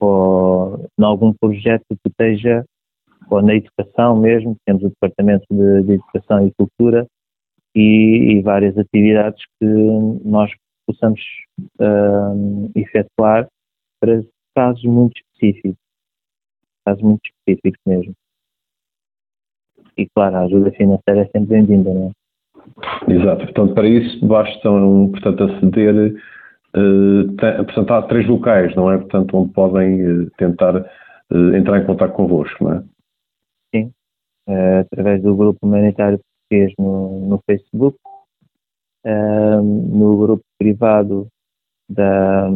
ou 0.00 0.86
em 0.98 1.04
algum 1.04 1.32
projeto 1.32 1.84
que 1.88 2.08
esteja 2.08 2.64
ou 3.30 3.42
na 3.42 3.54
educação 3.54 4.16
mesmo, 4.16 4.56
temos 4.64 4.82
o 4.82 4.88
Departamento 4.88 5.46
de, 5.50 5.82
de 5.82 5.92
Educação 5.94 6.46
e 6.46 6.52
Cultura 6.52 7.06
e, 7.74 8.32
e, 8.32 8.42
várias 8.42 8.76
atividades 8.78 9.44
que 9.58 9.66
nós 10.24 10.50
possamos 10.86 11.20
uh, 11.80 12.70
efetuar 12.74 13.46
para 14.00 14.22
casos 14.54 14.82
muito 14.84 15.20
específicos, 15.20 15.76
casos 16.86 17.02
muito 17.02 17.20
específicos 17.26 17.80
mesmo. 17.86 18.14
E 19.96 20.08
claro, 20.14 20.36
a 20.36 20.40
ajuda 20.42 20.70
financeira 20.72 21.22
é 21.22 21.26
sempre 21.26 21.56
bem-vinda, 21.56 21.92
não 21.92 22.08
é? 22.08 23.12
Exato, 23.12 23.44
portanto 23.44 23.74
para 23.74 23.88
isso 23.88 24.24
bastam 24.24 25.10
portanto, 25.10 25.44
aceder, 25.44 26.14
uh, 26.78 27.64
portanto 27.64 27.90
há 27.92 28.02
três 28.02 28.26
locais, 28.26 28.74
não 28.74 28.90
é? 28.90 28.98
Portanto, 28.98 29.36
onde 29.36 29.52
podem 29.52 30.22
uh, 30.24 30.30
tentar 30.38 30.76
uh, 30.76 31.54
entrar 31.56 31.80
em 31.80 31.86
contato 31.86 32.12
convosco, 32.12 32.64
não 32.64 32.72
é? 32.74 32.84
uh, 34.48 34.80
através 34.80 35.22
do 35.22 35.36
grupo 35.36 35.58
humanitário 35.62 36.18
português 36.18 36.72
no, 36.78 37.28
no 37.28 37.42
Facebook, 37.46 37.98
no 39.04 40.18
grupo 40.18 40.42
privado 40.58 41.28
da, 41.88 42.48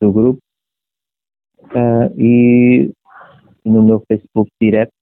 do 0.00 0.12
grupo 0.12 0.40
e 2.16 2.90
no 3.64 3.82
meu 3.82 4.02
Facebook 4.08 4.50
direto, 4.60 4.92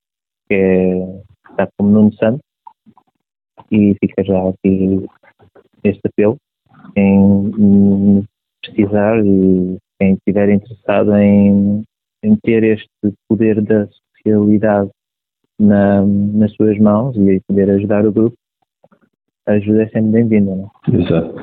que 0.48 0.54
é, 0.54 1.20
está 1.50 1.68
como 1.76 1.90
Nuno 1.90 2.12
Santos, 2.14 2.42
e 3.70 3.96
fica 4.00 4.22
já 4.24 4.48
aqui 4.48 5.06
este 5.82 6.00
apelo. 6.04 6.36
Quem 6.94 8.24
precisar 8.62 9.24
e 9.24 9.76
quem 9.98 10.14
estiver 10.14 10.50
interessado 10.50 11.14
em, 11.16 11.82
em 12.22 12.36
ter 12.42 12.64
este 12.64 12.88
poder 13.28 13.62
da 13.62 13.86
socialidade 14.16 14.90
na, 15.58 16.04
nas 16.04 16.52
suas 16.54 16.78
mãos 16.78 17.16
e 17.16 17.40
poder 17.48 17.70
ajudar 17.70 18.06
o 18.06 18.12
grupo, 18.12 18.36
a 19.46 19.52
ajuda 19.52 19.84
é 19.84 19.88
sempre 19.88 20.10
bem-vinda. 20.10 20.54
Não 20.54 20.70
é? 20.88 20.96
Exato. 20.96 21.34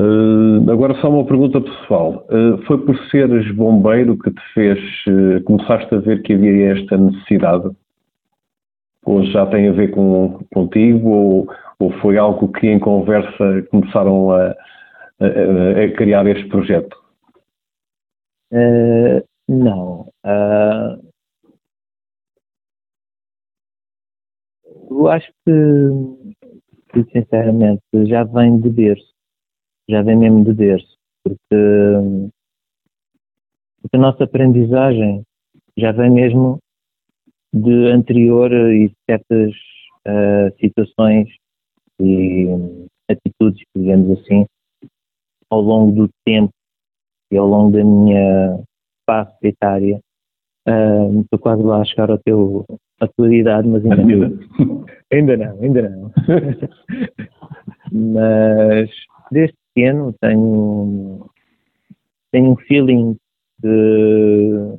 Uh, 0.00 0.70
agora 0.70 0.94
só 1.00 1.10
uma 1.10 1.26
pergunta 1.26 1.60
pessoal. 1.60 2.24
Uh, 2.30 2.58
foi 2.66 2.78
por 2.78 2.96
seres 3.10 3.50
bombeiro 3.54 4.16
que 4.16 4.30
te 4.30 4.42
fez, 4.54 4.78
uh, 5.08 5.42
começaste 5.44 5.92
a 5.92 5.98
ver 5.98 6.22
que 6.22 6.34
havia 6.34 6.72
esta 6.78 6.96
necessidade? 6.96 7.70
Ou 9.04 9.24
já 9.24 9.46
tem 9.46 9.68
a 9.68 9.72
ver 9.72 9.90
com, 9.90 10.40
contigo? 10.52 11.08
Ou, 11.08 11.48
ou 11.78 11.92
foi 12.00 12.18
algo 12.18 12.52
que 12.52 12.66
em 12.66 12.78
conversa 12.78 13.62
começaram 13.70 14.30
a, 14.30 14.54
a, 15.20 15.84
a 15.84 15.92
criar 15.96 16.26
este 16.26 16.48
projeto? 16.48 16.96
não. 19.48 20.10
Eu 24.90 25.06
acho 25.08 25.30
que, 25.46 25.52
que, 26.92 27.04
sinceramente, 27.12 27.82
já 28.06 28.24
vem 28.24 28.58
de 28.60 28.70
berço. 28.70 29.14
Já 29.88 30.02
vem 30.02 30.16
mesmo 30.16 30.44
de 30.44 30.52
berço. 30.52 30.96
Porque, 31.22 31.38
porque 33.82 33.96
a 33.96 33.98
nossa 33.98 34.24
aprendizagem 34.24 35.22
já 35.76 35.92
vem 35.92 36.10
mesmo 36.10 36.58
de 37.52 37.90
anterior 37.90 38.52
e 38.52 38.92
certas 39.08 39.52
uh, 40.06 40.54
situações 40.60 41.28
e 42.00 42.46
atitudes, 43.08 43.62
digamos 43.74 44.18
assim, 44.18 44.46
ao 45.50 45.60
longo 45.60 45.92
do 45.92 46.10
tempo 46.24 46.52
e 47.30 47.36
ao 47.36 47.46
longo 47.46 47.72
da 47.72 47.84
minha 47.84 48.60
fase 49.06 49.32
etária, 49.42 50.00
uh, 50.68 51.20
estou 51.20 51.38
quase 51.38 51.62
lá 51.62 51.80
a 51.80 51.84
chegar 51.84 52.10
ao 52.10 52.18
teu, 52.18 52.64
à 53.00 53.08
tua 53.08 53.34
idade, 53.34 53.66
mas 53.68 53.84
ainda 53.84 54.04
não. 54.04 54.86
ainda 55.12 55.36
não, 55.36 55.62
ainda 55.62 55.88
não. 55.88 56.12
mas 57.92 58.90
desde 59.30 59.56
pequeno 59.74 60.14
tenho, 60.20 61.30
tenho 62.30 62.52
um 62.52 62.56
feeling 62.56 63.16
de 63.60 64.78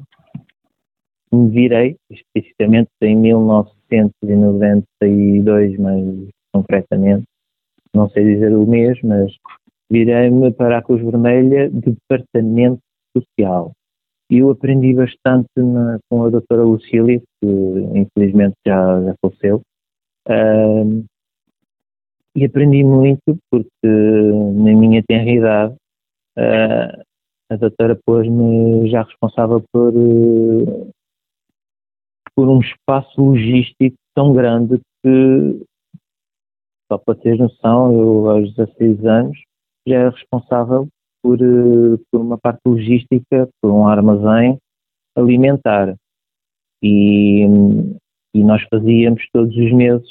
me 1.31 1.49
virei, 1.49 1.95
especificamente 2.09 2.89
em 3.01 3.15
1992, 3.15 5.77
mais 5.77 6.03
concretamente, 6.53 7.23
não 7.93 8.09
sei 8.09 8.33
dizer 8.33 8.51
o 8.55 8.65
mês, 8.65 8.99
mas 9.03 9.31
virei-me 9.89 10.51
para 10.51 10.77
a 10.77 10.81
Cruz 10.81 11.01
Vermelha 11.01 11.69
de 11.69 11.91
Departamento 11.91 12.79
Social. 13.15 13.71
E 14.29 14.39
eu 14.39 14.49
aprendi 14.51 14.93
bastante 14.93 15.49
na, 15.57 15.99
com 16.09 16.23
a 16.23 16.29
doutora 16.29 16.63
Lucília, 16.63 17.19
que 17.19 17.47
infelizmente 17.95 18.55
já, 18.65 19.01
já 19.01 19.15
faleceu. 19.21 19.61
E 22.35 22.45
aprendi 22.45 22.83
muito 22.83 23.37
porque 23.49 23.87
na 23.87 24.77
minha 24.77 25.01
tenra 25.03 25.31
idade 25.31 25.73
uh, 26.37 27.03
a 27.49 27.55
doutora 27.55 27.97
pôs-me 28.05 28.87
já 28.89 29.01
responsável 29.01 29.63
por, 29.73 29.91
uh, 29.95 30.91
por 32.39 32.47
um 32.47 32.61
espaço 32.61 33.21
logístico 33.21 33.97
tão 34.15 34.31
grande 34.31 34.79
que, 35.03 35.65
só 36.89 36.97
para 36.97 37.15
teres 37.15 37.37
noção, 37.37 37.93
eu 37.93 38.29
aos 38.29 38.55
16 38.55 39.05
anos 39.05 39.37
já 39.85 39.95
era 39.97 40.09
responsável 40.09 40.87
por, 41.21 41.37
eh, 41.37 41.97
por 42.09 42.21
uma 42.21 42.37
parte 42.37 42.61
logística, 42.65 43.49
por 43.61 43.71
um 43.71 43.85
armazém 43.85 44.57
alimentar. 45.17 45.93
E, 46.81 47.43
e 48.33 48.41
nós 48.41 48.65
fazíamos 48.73 49.21
todos 49.33 49.53
os 49.53 49.73
meses 49.73 50.09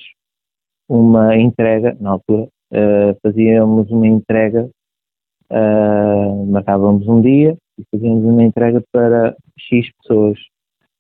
uma 0.86 1.34
entrega, 1.34 1.96
na 1.98 2.10
altura, 2.10 2.42
uh, 2.42 3.18
fazíamos 3.22 3.90
uma 3.90 4.06
entrega, 4.06 4.68
uh, 5.50 6.46
marcávamos 6.46 7.08
um 7.08 7.22
dia 7.22 7.56
e 7.78 7.84
fazíamos 7.90 8.22
uma 8.22 8.42
entrega 8.42 8.82
para 8.92 9.34
X 9.58 9.90
pessoas. 10.02 10.38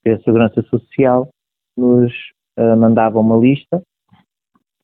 E 0.08 0.12
a 0.12 0.20
Segurança 0.20 0.62
Social 0.62 1.28
nos 1.76 2.12
uh, 2.58 2.76
mandava 2.76 3.20
uma 3.20 3.36
lista 3.36 3.82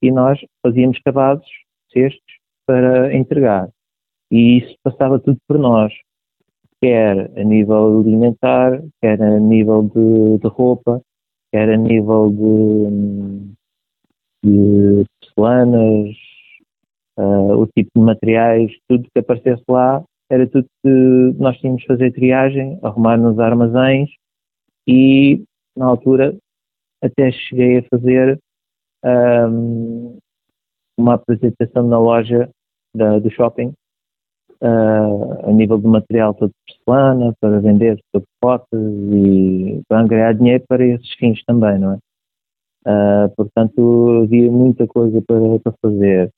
e 0.03 0.11
nós 0.11 0.39
fazíamos 0.63 0.99
cavados, 1.01 1.47
cestos, 1.91 2.21
para 2.67 3.15
entregar 3.15 3.69
e 4.35 4.59
isso 4.59 4.75
passava 4.83 5.19
tudo 5.21 5.39
por 5.47 5.59
nós. 5.59 5.93
quer 6.81 7.31
a 7.39 7.45
nível 7.45 8.01
alimentar, 8.01 8.83
quer 9.01 9.23
a 9.23 9.39
nível 9.39 9.85
de, 9.85 10.39
de 10.39 10.49
roupa, 10.49 11.01
quer 11.53 11.71
a 11.71 11.77
nível 11.77 12.31
de, 12.31 13.55
de 14.45 15.05
porcelanas, 15.21 16.17
uh, 17.17 17.59
o 17.59 17.67
tipo 17.69 17.91
de 17.97 18.03
materiais, 18.03 18.71
tudo 18.89 19.09
que 19.15 19.21
aparecesse 19.21 19.63
lá, 19.69 20.03
era 20.29 20.47
tudo 20.47 20.67
que 20.83 21.35
nós 21.39 21.57
tínhamos 21.59 21.83
de 21.83 21.87
fazer 21.87 22.13
triagem, 22.13 22.79
arrumar 22.83 23.17
nos 23.17 23.39
armazéns 23.39 24.11
e, 24.87 25.43
na 25.77 25.87
altura, 25.87 26.37
até 27.03 27.31
cheguei 27.31 27.79
a 27.79 27.83
fazer 27.85 28.39
um, 29.05 30.19
uma 30.99 31.15
apresentação 31.15 31.87
na 31.87 31.99
loja 31.99 32.49
da, 32.95 33.19
do 33.19 33.31
shopping 33.31 33.75
uh, 34.63 35.49
a 35.49 35.53
nível 35.53 35.79
do 35.79 35.89
material 35.89 36.35
todo 36.35 36.51
de 36.51 36.77
porcelana 36.77 37.35
para 37.41 37.61
vender 37.61 37.99
sobre 38.11 38.29
fotos 38.43 38.81
e 39.13 39.83
para 39.89 40.01
angariar 40.01 40.35
dinheiro 40.35 40.65
para 40.69 40.85
esses 40.85 41.13
fins 41.15 41.43
também, 41.45 41.79
não 41.79 41.93
é? 41.93 41.99
Uh, 42.87 43.35
portanto, 43.35 44.23
havia 44.25 44.51
muita 44.51 44.87
coisa 44.87 45.21
para, 45.23 45.59
para 45.61 45.75
fazer. 45.81 46.31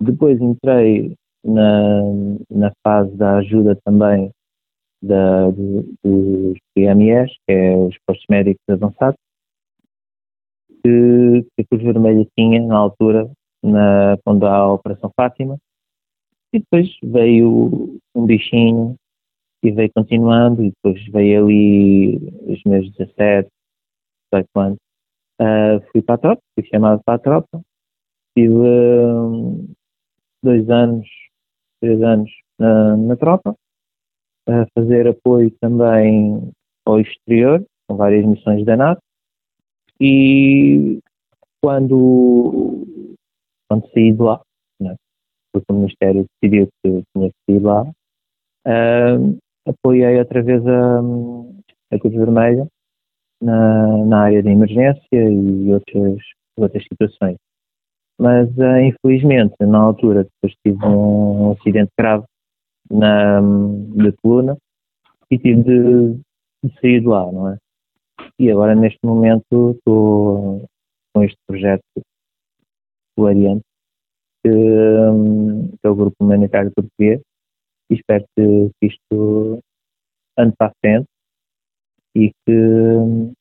Depois 0.00 0.40
entrei 0.40 1.14
na, 1.44 2.02
na 2.50 2.72
fase 2.82 3.14
da 3.16 3.36
ajuda 3.36 3.78
também 3.84 4.30
da, 5.06 5.50
dos 5.50 6.58
PMEs, 6.74 7.30
que 7.46 7.52
é 7.52 7.76
os 7.76 7.96
postos 8.06 8.26
médicos 8.28 8.62
avançados, 8.68 9.18
que, 10.82 11.46
que 11.56 11.62
a 11.62 11.64
Cruz 11.66 11.82
Vermelha 11.82 12.26
tinha 12.36 12.60
na 12.62 12.76
altura, 12.76 13.30
na, 13.62 14.16
quando 14.24 14.46
há 14.46 14.56
a 14.56 14.72
Operação 14.72 15.10
Fátima, 15.16 15.58
e 16.52 16.58
depois 16.58 16.88
veio 17.02 17.98
um 18.14 18.26
bichinho 18.26 18.96
e 19.62 19.70
veio 19.70 19.90
continuando, 19.94 20.62
e 20.62 20.70
depois 20.70 21.04
veio 21.08 21.44
ali 21.44 22.16
os 22.46 22.62
meus 22.64 22.90
17, 22.92 23.48
18 24.32 24.48
anos. 24.56 24.78
Uh, 25.40 25.80
fui 25.90 26.02
para 26.02 26.14
a 26.14 26.18
tropa, 26.18 26.42
fui 26.54 26.68
chamado 26.68 27.02
para 27.04 27.14
a 27.14 27.18
tropa, 27.18 27.60
tive 28.36 28.54
um, 28.54 29.66
dois 30.42 30.68
anos, 30.70 31.08
três 31.80 32.00
anos 32.02 32.30
na, 32.58 32.96
na 32.96 33.16
tropa, 33.16 33.56
a 34.48 34.66
fazer 34.78 35.08
apoio 35.08 35.50
também 35.60 36.50
ao 36.86 37.00
exterior, 37.00 37.64
com 37.88 37.96
várias 37.96 38.24
missões 38.26 38.64
da 38.64 38.76
NATO, 38.76 39.00
e 40.00 40.98
quando, 41.62 42.84
quando 43.68 43.88
saí 43.92 44.12
de 44.12 44.20
lá, 44.20 44.40
né, 44.80 44.94
porque 45.52 45.72
o 45.72 45.76
Ministério 45.76 46.26
decidiu 46.42 46.68
que 46.82 46.90
eu 46.90 47.02
tinha 47.16 47.30
que 47.30 47.36
sair 47.52 47.62
lá, 47.62 47.82
uh, 48.66 49.38
apoiei 49.66 50.18
outra 50.18 50.42
vez 50.42 50.66
a, 50.66 51.00
a 51.92 51.98
Cruz 51.98 52.14
Vermelha 52.14 52.66
na, 53.40 54.04
na 54.04 54.22
área 54.24 54.42
de 54.42 54.50
emergência 54.50 55.00
e 55.12 55.72
outras, 55.72 56.18
outras 56.58 56.82
situações. 56.84 57.36
Mas, 58.18 58.48
uh, 58.58 58.78
infelizmente, 58.78 59.54
na 59.60 59.78
altura, 59.78 60.24
depois 60.24 60.54
tive 60.64 60.84
um 60.84 61.52
acidente 61.52 61.90
grave 61.98 62.24
na, 62.90 63.40
da 63.40 64.12
coluna 64.22 64.56
e 65.30 65.38
tive 65.38 65.62
de, 65.62 66.20
de 66.62 66.80
sair 66.80 67.00
de 67.00 67.06
lá, 67.06 67.30
não 67.30 67.50
é? 67.50 67.58
E 68.38 68.50
agora, 68.50 68.74
neste 68.74 68.98
momento, 69.04 69.72
estou 69.72 70.64
com 71.14 71.22
este 71.22 71.38
projeto 71.46 71.82
do 73.16 73.26
Ariante, 73.26 73.64
que, 74.42 74.50
que 74.50 75.86
é 75.86 75.88
o 75.88 75.94
Grupo 75.94 76.16
Humanitário 76.20 76.72
Português, 76.74 77.20
e 77.90 77.94
espero 77.94 78.24
que, 78.36 78.70
que 78.80 78.86
isto 78.86 79.60
ande 80.38 80.54
para 80.56 80.68
a 80.68 80.74
frente 80.80 81.06
e 82.16 82.30
que 82.30 83.34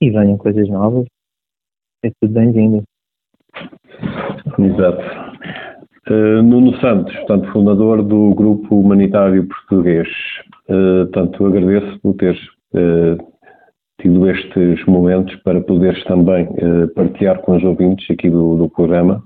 e 0.00 0.10
venham 0.10 0.36
coisas 0.36 0.68
novas. 0.68 1.06
É 2.04 2.10
tudo 2.20 2.34
bem-vindo. 2.34 2.84
Exato. 4.58 5.35
Uh, 6.08 6.40
Nuno 6.40 6.72
Santos, 6.80 7.12
portanto, 7.16 7.50
fundador 7.50 8.00
do 8.00 8.32
Grupo 8.32 8.78
Humanitário 8.78 9.44
Português. 9.48 10.06
Uh, 10.68 11.46
agradeço 11.46 11.98
por 12.00 12.14
teres 12.14 12.38
uh, 12.74 13.18
tido 14.00 14.30
estes 14.30 14.84
momentos 14.86 15.34
para 15.42 15.60
poderes 15.60 16.02
também 16.04 16.44
uh, 16.44 16.86
partilhar 16.94 17.40
com 17.40 17.56
os 17.56 17.64
ouvintes 17.64 18.08
aqui 18.08 18.30
do, 18.30 18.56
do 18.56 18.68
programa. 18.68 19.20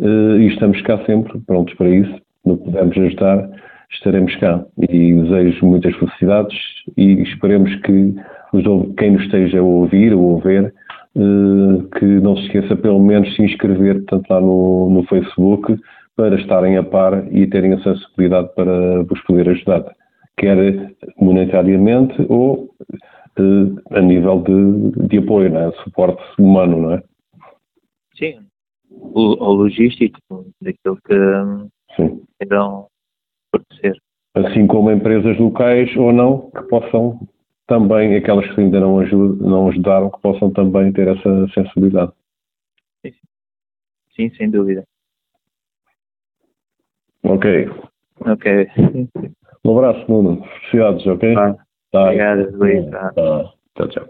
E 0.00 0.46
estamos 0.46 0.80
cá 0.82 0.98
sempre, 1.04 1.38
prontos 1.40 1.74
para 1.74 1.90
isso. 1.90 2.14
No 2.44 2.56
que 2.56 2.64
pudermos 2.64 2.96
ajudar, 2.96 3.50
estaremos 3.92 4.34
cá. 4.36 4.64
E 4.88 5.14
desejo 5.14 5.66
muitas 5.66 5.94
felicidades 5.94 6.58
e 6.96 7.22
esperemos 7.22 7.72
que 7.82 8.14
os, 8.54 8.64
quem 8.96 9.10
nos 9.10 9.22
esteja 9.24 9.60
a 9.60 9.62
ouvir 9.62 10.14
ou 10.14 10.38
a 10.38 10.40
ver, 10.40 10.74
que 11.98 12.06
não 12.06 12.34
se 12.36 12.44
esqueça 12.46 12.76
pelo 12.76 12.98
menos 12.98 13.34
se 13.36 13.42
inscrever, 13.42 14.02
tanto 14.06 14.32
lá 14.32 14.40
no, 14.40 14.88
no 14.88 15.02
Facebook, 15.04 15.78
para 16.20 16.38
estarem 16.38 16.76
a 16.76 16.82
par 16.82 17.26
e 17.32 17.46
terem 17.46 17.72
a 17.72 17.82
sensibilidade 17.82 18.54
para 18.54 19.02
vos 19.04 19.18
poder 19.22 19.48
ajudar, 19.48 19.96
quer 20.36 20.94
monetariamente 21.18 22.14
ou 22.28 22.68
a 23.90 24.00
nível 24.02 24.42
de, 24.42 25.08
de 25.08 25.16
apoio, 25.16 25.50
não 25.50 25.60
é? 25.60 25.72
suporte 25.82 26.22
humano, 26.38 26.76
não 26.76 26.92
é? 26.92 27.02
Sim, 28.14 28.46
o, 28.90 29.42
o 29.42 29.52
logístico, 29.54 30.18
daquilo 30.60 30.98
que 31.06 31.14
Sim. 31.96 32.22
irão 32.42 32.86
fornecer. 33.50 33.98
Assim 34.34 34.66
como 34.66 34.90
empresas 34.90 35.38
locais 35.38 35.96
ou 35.96 36.12
não, 36.12 36.50
que 36.50 36.62
possam 36.64 37.18
também, 37.66 38.14
aquelas 38.14 38.46
que 38.52 38.60
ainda 38.60 38.78
não, 38.78 38.98
ajud, 38.98 39.40
não 39.40 39.68
ajudaram, 39.68 40.10
que 40.10 40.20
possam 40.20 40.50
também 40.50 40.92
ter 40.92 41.08
essa 41.08 41.48
sensibilidade. 41.54 42.12
Sim, 43.00 43.12
Sim 44.14 44.30
sem 44.34 44.50
dúvida. 44.50 44.84
Ok. 47.22 47.70
Ok. 48.20 48.68
Um 49.64 49.78
abraço, 49.78 50.10
Nuno. 50.10 50.42
Felicidades, 50.70 51.06
ok? 51.06 51.36
Ah. 51.36 51.54
Tá. 51.92 52.04
Obrigado, 52.04 52.56
Luiz. 52.56 52.88
Tá. 52.90 53.12
Tchau, 53.74 53.88
tchau. 53.88 54.08